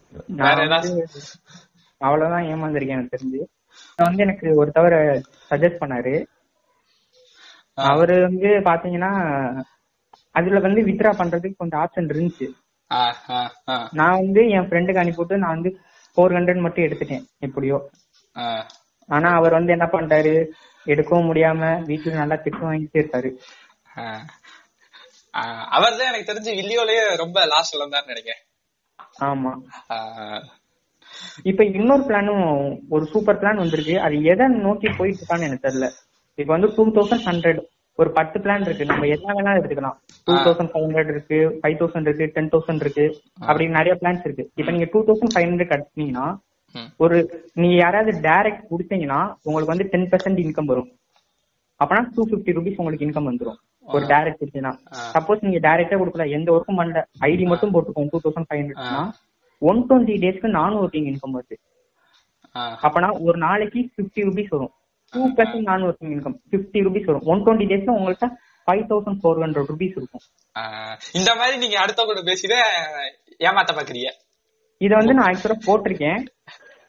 அவ்வளவுதான் 1.99 2.43
ஏமாந்துருக்கேன் 2.43 2.89
எனக்கு 2.89 3.17
தெரிஞ்சு. 3.17 3.47
வந்து 3.97 4.23
எனக்கு 4.23 4.55
ஒரு 4.55 4.71
தவிர 4.71 5.21
சஜஸ்ட் 5.51 5.81
பண்ணாரு. 5.81 6.27
அவரு 7.75 8.23
வந்து 8.23 8.47
பாத்தீங்கன்னா 8.47 9.11
அதுல 10.35 10.61
வந்து 10.61 10.81
வித்ரா 10.83 11.11
பண்றதுக்கு 11.21 11.61
கொஞ்சம் 11.63 11.81
ஆப்ஷன் 11.81 12.11
இருந்துச்சு. 12.13 12.47
நான் 13.93 14.21
வந்து 14.23 14.43
என் 14.57 14.69
ஃப்ரெண்டுக்கு 14.69 15.03
அனுப்பிவிட்டு 15.03 15.37
நான் 15.39 15.55
வந்து 15.57 15.71
ஃபோர் 16.17 16.35
ஹண்ட்ரட் 16.37 16.65
மட்டும் 16.65 16.87
எடுத்துட்டேன் 16.87 17.25
எப்படியோ. 17.39 17.79
ஆனா 19.09 19.29
அவர் 19.39 19.57
வந்து 19.59 19.75
என்ன 19.77 19.87
பண்ணிட்டாரு 19.93 20.35
எடுக்கவும் 20.87 21.29
முடியாம 21.31 21.71
வீட்டுல 21.91 22.21
நல்லா 22.21 22.37
திட்டு 22.45 22.63
வாங்கிட்டே 22.67 23.03
இருக்காரு 23.03 23.31
அவர் 25.77 25.97
தான் 25.99 26.11
எனக்கு 26.11 26.29
தெரிஞ்சு 26.31 26.53
வில்லியோலயே 26.59 27.05
ரொம்ப 27.23 27.39
லாஸ்ட்ல 27.53 27.81
இருந்தாருன்னு 27.81 28.13
நினைக்கிறேன். 28.13 28.43
ஆமா. 29.29 29.53
இப்ப 31.51 31.65
இன்னொரு 31.79 32.03
பிளானும் 32.03 32.45
ஒரு 32.95 33.05
சூப்பர் 33.13 33.41
பிளான் 33.41 33.63
வந்திருக்கு. 33.63 33.95
அது 34.07 34.17
எதை 34.33 34.47
நோக்கி 34.67 34.89
போயிட்டு 34.99 35.21
இருக்கான்னு 35.21 35.49
எனக்கு 35.49 35.67
தெரியல. 35.67 35.89
இப்ப 36.39 36.51
வந்து 36.57 36.71
டூ 36.77 36.85
தௌசண்ட் 36.97 37.27
ஹண்ட்ரட் 37.31 37.61
ஒரு 38.01 38.11
பத்து 38.17 38.37
பிளான் 38.45 38.65
இருக்கு. 38.67 38.85
நம்ம 38.91 39.07
என்ன 39.17 39.35
வேணாலும் 39.37 39.59
எடுத்துக்கலாம். 39.61 39.99
டூ 40.27 40.35
தௌசண்ட் 40.47 40.71
ஃபைவ் 40.73 40.85
ஹண்ட்ரட் 40.87 41.11
இருக்கு 41.15 41.39
ஃபைவ் 41.61 41.77
தௌசண்ட் 41.81 42.09
இருக்கு 42.09 42.27
டென் 42.37 42.51
தௌசண்ட் 42.55 42.83
இருக்கு 42.85 43.05
அப்படி 43.49 43.67
நிறைய 43.77 43.95
பிளான்ஸ் 44.01 44.25
இருக்கு. 44.29 44.45
இப்ப 44.61 44.73
நீங்க 44.77 44.89
டூ 44.95 45.01
தௌசண்ட் 45.09 45.35
ஃபைவ் 45.35 45.47
ஹண்ட்ரட் 45.51 45.73
கட்டினீங்கன்னா. 45.75 46.27
ஒரு 47.05 47.17
நீங்க 47.61 47.77
யாராவது 47.83 48.13
டைரக்ட் 48.29 48.65
கொடுத்தீங்கன்னா 48.71 49.21
உங்களுக்கு 49.47 49.73
வந்து 49.73 49.87
டென் 49.93 50.09
பெர்சென்ட் 50.13 50.41
இன்கம் 50.45 50.71
வரும். 50.73 50.89
அப்பனா 51.81 52.03
டூ 52.17 52.23
பிப்டி 52.33 52.55
ருபீஸ் 52.57 52.81
உங்களுக்கு 52.83 53.07
இன்கம் 53.09 53.31
வந்துரும். 53.31 53.59
ஒரு 53.95 54.05
டைரக்ட் 54.13 54.41
கொடுத்தீங்கன்னா. 54.41 54.75
சப்போஸ் 55.15 55.45
நீங்க 55.47 55.61
டைரக்டா 55.69 55.97
கொடுக்கல 56.01 56.27
எந்த 56.39 56.49
ஒர்க்கும் 56.57 56.81
பண்ணல 56.81 57.01
ஐடி 57.31 57.47
மட்டும் 57.53 57.75
போட்டுக்கோங்க 57.75 58.13
டூ 58.15 58.23
தௌசண்ட் 58.25 58.49
ஃபைவ் 58.49 58.61
ஹண்ட்ரட்னா 58.63 59.03
ஒன் 59.71 59.81
டுவெண்ட்டி 59.89 60.17
டேஸ்க்கு 60.25 60.57
நானூறு 60.59 60.83
ஒர்க்கிங் 60.85 61.09
இன்கம் 61.11 61.37
வருது. 61.37 61.57
அப்பனா 62.87 63.09
ஒரு 63.27 63.39
நாளைக்கு 63.47 63.81
பிப்டி 63.97 64.23
ருபீஸ் 64.29 64.53
வரும். 64.55 64.73
டூ 65.15 65.23
பர்சன்ட் 65.39 65.69
நான் 65.71 65.87
ஒர்க்கிங் 65.89 66.13
இன்கம் 66.17 66.37
பிப்டி 66.53 66.83
ருபீஸ் 66.87 67.09
வரும். 67.11 67.27
ஒன் 67.33 67.43
டுவெண்ட்டி 67.47 67.69
டேஸ்ல 67.73 67.97
உங்களுக்கு 67.99 68.29
five 68.67 68.85
thousand 68.91 69.21
four 69.23 69.41
hundred 69.45 69.71
rupees 69.73 69.97
இருக்கும். 70.01 70.25
இந்த 71.21 71.31
மாதிரி 71.41 71.57
நீங்க 71.65 71.79
அடுத்தவங்க 71.85 72.25
பேசிதான் 72.31 72.69
ஏமாத்த 73.49 73.73
பாக்குறீங்க? 73.79 74.11
இதை 74.85 74.95
வந்து 75.01 75.17
நான் 75.17 75.29
ஆக்சுவலா 75.31 75.65
போட்டிருக்கேன். 75.69 76.23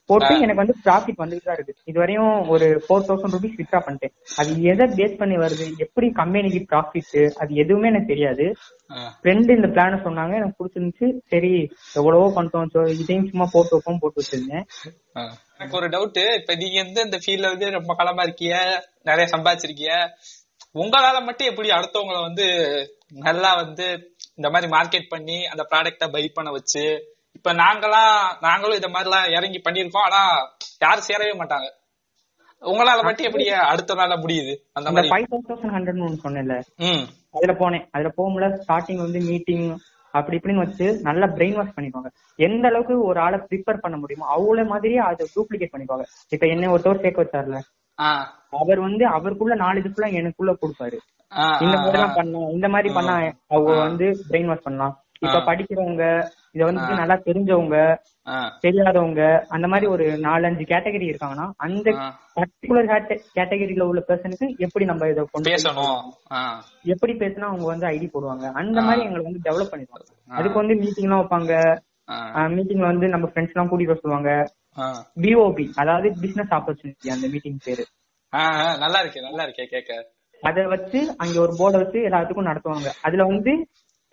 போட்டு 0.09 0.33
எனக்கு 0.43 0.61
வந்து 0.61 0.75
ப்ராஃபிட் 0.85 1.21
வந்துட்டு 1.21 1.45
தான் 1.47 1.55
இருக்கு. 1.57 1.73
இது 1.89 1.97
வரையும் 2.01 2.33
ஒரு 2.53 2.65
ஃபோர் 2.83 3.05
தௌசண்ட் 3.07 3.35
ருபீஸ் 3.35 3.55
வித்ரா 3.59 3.79
பண்ணிட்டேன். 3.85 4.13
அது 4.41 4.51
எதை 4.71 4.85
பேஸ் 4.97 5.15
பண்ணி 5.21 5.37
வருது? 5.43 5.65
எப்படி 5.85 6.07
கம்பெனிக்கு 6.19 6.59
ப்ராஃபிட் 6.71 7.15
அது 7.43 7.51
எதுவுமே 7.63 7.89
எனக்கு 7.91 8.11
தெரியாது. 8.11 8.45
ஃப்ரெண்டு 9.21 9.55
இந்த 9.57 9.69
பிளான 9.75 9.99
சொன்னாங்க. 10.05 10.35
எனக்கு 10.41 10.57
பிடிச்சிருந்துச்சு. 10.59 11.09
சரி 11.33 11.53
எவ்வளவோ 12.01 12.27
பண்ணிட்டோம். 12.37 12.91
இதையும் 13.01 13.29
சும்மா 13.31 13.47
போட்டு 13.55 13.75
வைப்போம் 13.75 14.01
போட்டு 14.03 14.21
வச்சிருந்தேன். 14.23 14.65
எனக்கு 15.59 15.77
ஒரு 15.77 15.89
டவுட் 15.89 16.35
இப்ப 16.39 16.55
நீங்க 16.55 16.81
வந்து 16.81 17.01
இந்த 17.01 17.17
ஃபீல்ட்ல 17.17 17.41
வந்து 17.41 17.69
ரொம்ப 17.69 17.95
காலமா 17.95 18.23
இருக்கீங்க? 18.23 18.57
நிறைய 19.03 19.25
சம்பாதிச்சிருக்கீங்க. 19.31 19.95
உங்களால 20.73 21.23
மட்டும் 21.25 21.47
எப்படி 21.47 21.69
அடுத்தவங்கள 21.69 22.21
வந்து 22.21 22.45
நல்லா 23.19 23.55
வந்து 23.55 23.85
இந்த 24.35 24.49
மாதிரி 24.49 24.71
மார்க்கெட் 24.71 25.07
பண்ணி 25.09 25.45
அந்த 25.45 25.67
ப்ராடக்ட 25.71 26.11
பை 26.11 26.31
பண்ண 26.33 26.51
வச்சு 26.51 26.83
இப்ப 27.31 27.53
நாங்களாம் 27.53 28.37
நாங்களும் 28.41 28.75
இந்த 28.75 28.89
மாதிரி 28.89 29.09
எல்லாம் 29.09 29.31
இறங்கி 29.31 29.61
பண்ணிருக்கோம் 29.65 30.05
ஆனா 30.09 30.21
யாரும் 30.79 31.07
சேரவே 31.07 31.33
மாட்டாங்க. 31.37 31.67
உங்களால 32.61 33.03
மட்டும் 33.03 33.27
எப்படி 33.27 33.49
அடுத்த 33.49 33.93
நாள 33.93 34.15
முடியுது? 34.15 34.53
அந்த 34.73 34.91
மாதிரி. 34.91 35.09
ஃபைவ் 35.09 35.27
தௌசண்ட் 35.31 35.73
ஹண்ட்ரட்னு 35.75 36.05
ஒன்று 36.07 36.25
சொன்னேன்ல. 36.25 36.55
அதுல 37.31 37.53
போனேன். 37.53 37.85
அதுல 37.91 38.09
போகும்போது 38.15 38.63
ஸ்டார்டிங் 38.67 39.01
வந்து 39.05 39.19
மீட்டிங் 39.21 39.65
அப்படி 40.15 40.37
இப்படின்னு 40.37 40.63
வச்சு 40.63 40.85
நல்லா 41.01 41.27
பிரெயின் 41.35 41.55
வாஷ் 41.55 41.75
பண்ணிப்பாங்க 41.75 42.09
எந்த 42.39 42.65
அளவுக்கு 42.67 42.95
ஒரு 43.05 43.19
ஆளை 43.19 43.39
ப்ரிப்பேர் 43.49 43.81
பண்ண 43.81 43.97
முடியுமோ 43.97 44.25
அவ்வளவு 44.27 44.69
மாதிரியே 44.69 45.01
அதை 45.05 45.25
டூப்ளிகேட் 45.35 45.73
பண்ணிப்பாங்க 45.73 46.05
இப்ப 46.31 46.45
என்ன 46.47 46.71
ஒருத்தவர் 46.73 47.03
சேர்க்க 47.03 47.23
வச்சார்ல? 47.23 47.59
அவர் 48.57 48.79
வந்து 48.79 49.03
அவருக்குள்ள 49.09 49.55
நாலேஜ் 49.55 49.89
ஃபுல்லா 49.91 50.09
எனக்குள்ள 50.13 50.51
கொடுப்பாரு. 50.61 50.97
இந்த 51.59 51.75
மாதிரி 51.75 51.91
ஆஹ் 51.91 51.95
எல்லாம் 51.97 52.15
பண்ணலாம் 52.15 52.51
இந்த 52.51 52.67
மாதிரி 52.69 52.89
பண்ணா 52.93 53.15
அவங்க 53.47 53.71
வந்து 53.81 54.07
பிரெயின் 54.29 54.45
வாஷ் 54.45 54.63
பண்ணலாம். 54.63 54.93
இப்ப 55.19 55.41
படிக்கிறவங்க 55.49 56.05
இத 56.55 56.65
வந்து 56.67 56.99
நல்லா 56.99 57.15
தெரிஞ்சவங்க 57.29 57.77
தெரியாதவங்க 58.65 59.21
அந்த 59.55 59.65
மாதிரி 59.71 59.87
ஒரு 59.93 60.05
நாலஞ்சு 60.27 60.63
கேட்டகரி 60.71 61.07
இருக்காங்கன்னா 61.11 61.47
அந்த. 61.65 61.87
பர்டிகுலர் 62.37 62.89
கேட்டகரியில 63.37 63.83
உள்ள 63.89 64.01
பர்சனுக்கு 64.07 64.47
எப்படி 64.65 64.85
நம்ம 64.85 65.09
இதை 65.11 65.23
கொண்டு 65.31 65.51
பேசணும். 65.51 65.99
எப்படி 66.93 67.13
பேசினா 67.21 67.45
அவங்க 67.51 67.65
வந்து 67.71 67.87
ஐடி 67.87 68.07
போடுவாங்க. 68.15 68.45
அந்த 68.61 68.79
மாதிரி 68.87 69.03
எங்களை 69.07 69.23
வந்து 69.27 69.43
டெவலப் 69.47 69.71
பண்ணிடுவாங்க. 69.73 70.07
அதுக்கு 70.39 70.57
வந்து 70.61 70.75
மீட்டிங் 70.81 71.07
எல்லாம் 71.07 71.23
வைப்பாங்க. 71.23 71.53
மீட்டிங்ல 72.55 72.85
வந்து 72.91 73.07
நம்ம 73.13 73.27
ஃப்ரெண்ட்ஸ் 73.27 73.55
எல்லாம் 73.55 73.69
கூட்டிட்டு 73.71 74.01
சொல்லுவாங்க. 74.03 74.31
பிஓபி 75.23 75.65
அதாவது 75.83 76.07
பிசினஸ் 76.23 76.53
ஆப்பர்ச்சுனிட்டி 76.57 77.09
அந்த 77.15 77.27
மீட்டிங் 77.33 77.59
பேரு. 77.67 77.85
நல்லா 78.83 78.99
இருக்கே 79.03 79.21
நல்லா 79.29 79.45
இருக்கே 79.47 79.65
கேக்க. 79.73 79.91
அதை 80.41 80.63
வச்சு 80.73 80.99
அங்க 81.23 81.37
ஒரு 81.45 81.53
போர்டை 81.59 81.77
வச்சு 81.83 81.99
எல்லாத்துக்கும் 82.09 82.49
நடத்துவாங்க. 82.49 82.89
அதுல 83.07 83.25
வந்து 83.33 83.53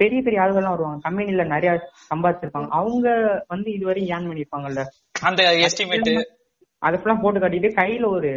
பெரிய 0.03 0.21
பெரிய 0.23 0.41
ஆளுகள்லாம் 0.43 0.75
வருவாங்க. 0.75 1.01
கம்பெனில 1.03 1.45
நிறைய 1.45 1.73
சம்பாதிச்சிருப்பாங்க. 2.11 2.69
அவங்க 2.81 3.07
வந்து 3.49 3.71
இதுவரையும் 3.71 4.11
ஏன் 4.15 4.27
பண்ணிருப்பாங்கல்ல 4.29 4.83
அந்த 5.23 5.43
எஸ்டிமேட் 5.67 6.13
அதை 6.83 6.97
ஃபுல்லா 7.01 7.21
போட்டு 7.21 7.41
காட்டிட்டு 7.41 7.71
கையில 7.81 8.07
ஒரு 8.09 8.31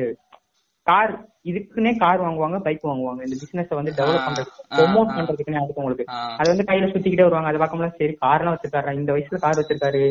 கார் 0.87 1.11
இதுக்குன்னே 1.43 1.93
கார் 1.97 2.21
வாங்குவாங்க 2.21 2.57
பைக் 2.59 2.83
வாங்குவாங்க. 2.85 3.21
இந்த 3.25 3.37
பிசினஸ் 3.43 3.71
வந்து 3.77 3.93
டெவலப் 3.97 4.25
பண்றதுக்கு 4.27 4.61
ஆ, 4.71 4.77
ப்ரொமோட். 4.77 5.13
பண்றதுக்குன்னே 5.17 5.61
அதுக்கு 5.61 5.81
உங்களுக்கு. 5.81 6.05
அது 6.39 6.49
வந்து 6.51 6.65
கையில 6.67 6.89
சுத்திக்கிட்டே 6.91 7.25
வருவாங்க. 7.27 7.47
அதை 7.47 7.59
பார்க்கும்போது 7.59 7.97
சரி 7.99 8.13
கார்லாம் 8.21 8.55
வச்சிருக்காரு 8.55 8.93
இந்த 8.93 9.13
வயசுல 9.13 9.39
கார் 9.39 9.59
வச்சிருக்காரு. 9.59 10.03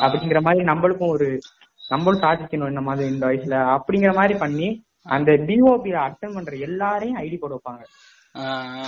அப்படிங்கிற 0.00 0.40
மாதிரி 0.40 0.64
நம்மளுக்கும் 0.64 1.12
ஒரு 1.14 1.28
நம்மளும் 1.88 2.22
சாதிக்கணும் 2.22 2.68
இந்த 2.68 2.80
மாதிரி 2.80 3.08
இந்த 3.12 3.26
வயசுல 3.26 3.56
அப்படிங்கிற 3.76 4.12
மாதிரி 4.14 4.38
பண்ணி 4.38 4.68
அந்த 5.08 5.32
டிஓபி 5.48 5.90
அட்டன் 6.04 6.34
பண்ற 6.34 6.52
எல்லாரையும் 6.68 7.18
ஐடி 7.18 7.38
போட 7.40 7.54
வைப்பாங்க. 7.54 7.82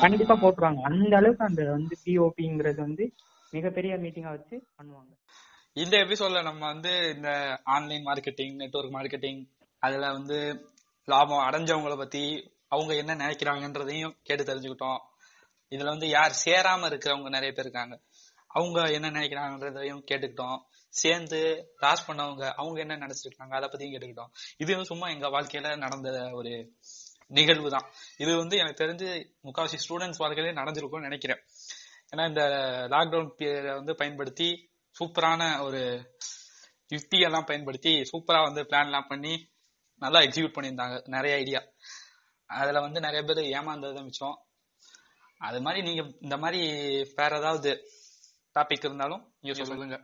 கண்டிப்பா 0.01 0.35
போட்டுருவாங்க. 0.35 0.81
அந்த 0.81 1.17
அளவுக்கு 1.17 1.45
அந்த 1.45 1.65
வந்து 1.65 1.97
பிஓபிங்கிறது 2.05 2.77
வந்து 2.77 3.13
மிகப்பெரிய 3.51 3.95
மீட்டிங்கா 3.95 4.29
வச்சு 4.29 4.67
பண்ணுவாங்க. 4.79 5.13
இந்த 5.73 5.97
எபிசோட்ல 5.97 6.43
நம்ம 6.43 6.67
வந்து 6.67 7.13
இந்த 7.17 7.61
ஆன்லைன் 7.65 8.05
மார்க்கெட்டிங் 8.05 8.55
நெட்வொர்க் 8.55 8.95
மார்க்கெட்டிங் 8.95 9.47
அதுல 9.79 10.13
வந்து 10.13 10.71
லாபம் 11.05 11.47
அடைஞ்சவங்கள 11.49 11.97
பத்தி 11.97 12.53
அவங்க 12.69 12.95
என்ன 12.95 13.15
நினைக்கிறாங்கன்றதையும் 13.15 14.15
கேட்டு 14.23 14.45
தெரிஞ்சுக்கிட்டோம். 14.45 14.99
இதுல 15.71 15.85
வந்து 15.85 16.09
யார் 16.09 16.43
சேராம 16.45 16.87
இருக்கிறவங்க 16.91 17.23
நிறைய 17.23 17.53
பேர் 17.53 17.65
இருக்காங்க. 17.65 18.01
அவங்க 18.47 18.93
என்ன 18.93 19.11
நினைக்கிறாங்கன்றதையும் 19.11 20.03
கேட்டுக்கிட்டோம். 20.11 20.59
சேர்ந்து 20.89 21.73
லாஸ் 21.79 22.11
பண்ணவங்க 22.11 22.51
அவங்க 22.51 22.81
என்ன 22.81 22.97
நினைச்சிருக்காங்க 22.97 23.55
அதை 23.55 23.69
பத்தியும் 23.69 23.95
கேட்டுக்கிட்டோம். 23.95 24.31
இது 24.57 24.73
வந்து 24.73 24.85
சும்மா 24.85 25.09
எங்க 25.09 25.29
வாழ்க்கையில 25.29 25.77
நடந்த 25.77 26.31
ஒரு 26.33 26.73
நிகழ்வு 27.39 27.69
தான் 27.75 27.87
இது 28.23 28.33
வந்து 28.37 28.57
எனக்கு 28.63 28.83
தெரிஞ்சு 28.85 29.09
முக்காவாசி 29.47 29.79
ஸ்டூடெண்ட்ஸ் 29.85 30.23
வாழ்க்கையிலே 30.23 30.59
நடந்திருக்கும்னு 30.61 31.09
நினைக்கிறேன். 31.09 31.41
ஏன்னா 32.13 32.25
இந்த 32.29 32.43
லாக்டவுன் 32.93 33.31
பீரியட 33.39 33.73
வந்து 33.79 33.93
பயன்படுத்தி 34.01 34.49
சூப்பரான 34.97 35.43
ஒரு 35.67 35.81
யுக்தியெல்லாம் 36.95 37.49
பயன்படுத்தி 37.51 37.93
சூப்பரா 38.11 38.41
வந்து 38.49 38.63
பிளான் 38.71 38.89
எல்லாம் 38.91 39.09
பண்ணி 39.09 39.35
நல்லா 40.03 40.21
எக்ஸிக்யூட் 40.21 40.57
பண்ணியிருந்தாங்க 40.57 40.97
நிறைய 41.15 41.35
ஐடியா 41.37 41.61
அதுல 42.61 42.81
வந்து 42.87 43.01
நிறைய 43.01 43.21
பேர் 43.29 43.41
ஏமாந்தது 43.59 44.01
மிச்சம். 44.07 44.37
அது 45.49 45.59
மாதிரி 45.67 45.81
நீங்க 45.87 46.03
இந்த 46.21 46.37
மாதிரி 46.43 46.61
வேற 47.19 47.33
ஏதாவது 47.39 47.71
டாபிக் 48.57 48.87
இருந்தாலும் 48.89 49.23
நீங்க 49.41 49.55
சொல்லுங்க. 49.61 49.97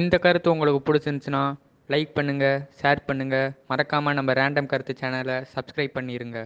இந்த 0.00 0.14
கருத்து 0.24 0.52
உங்களுக்கு 0.54 0.80
பிடிச்சிருந்துச்சுன்னா 0.86 1.42
லைக் 1.88 2.12
பண்ணுங்கள் 2.16 2.60
ஷேர் 2.78 3.06
பண்ணுங்கள் 3.06 3.48
மறக்காமல் 3.66 4.14
நம்ம 4.14 4.32
ரேண்டம் 4.32 4.68
கருத்து 4.68 4.94
சேனலை 5.00 5.38
சப்ஸ்கிரைப் 5.54 5.96
பண்ணிடுங்க 5.96 6.38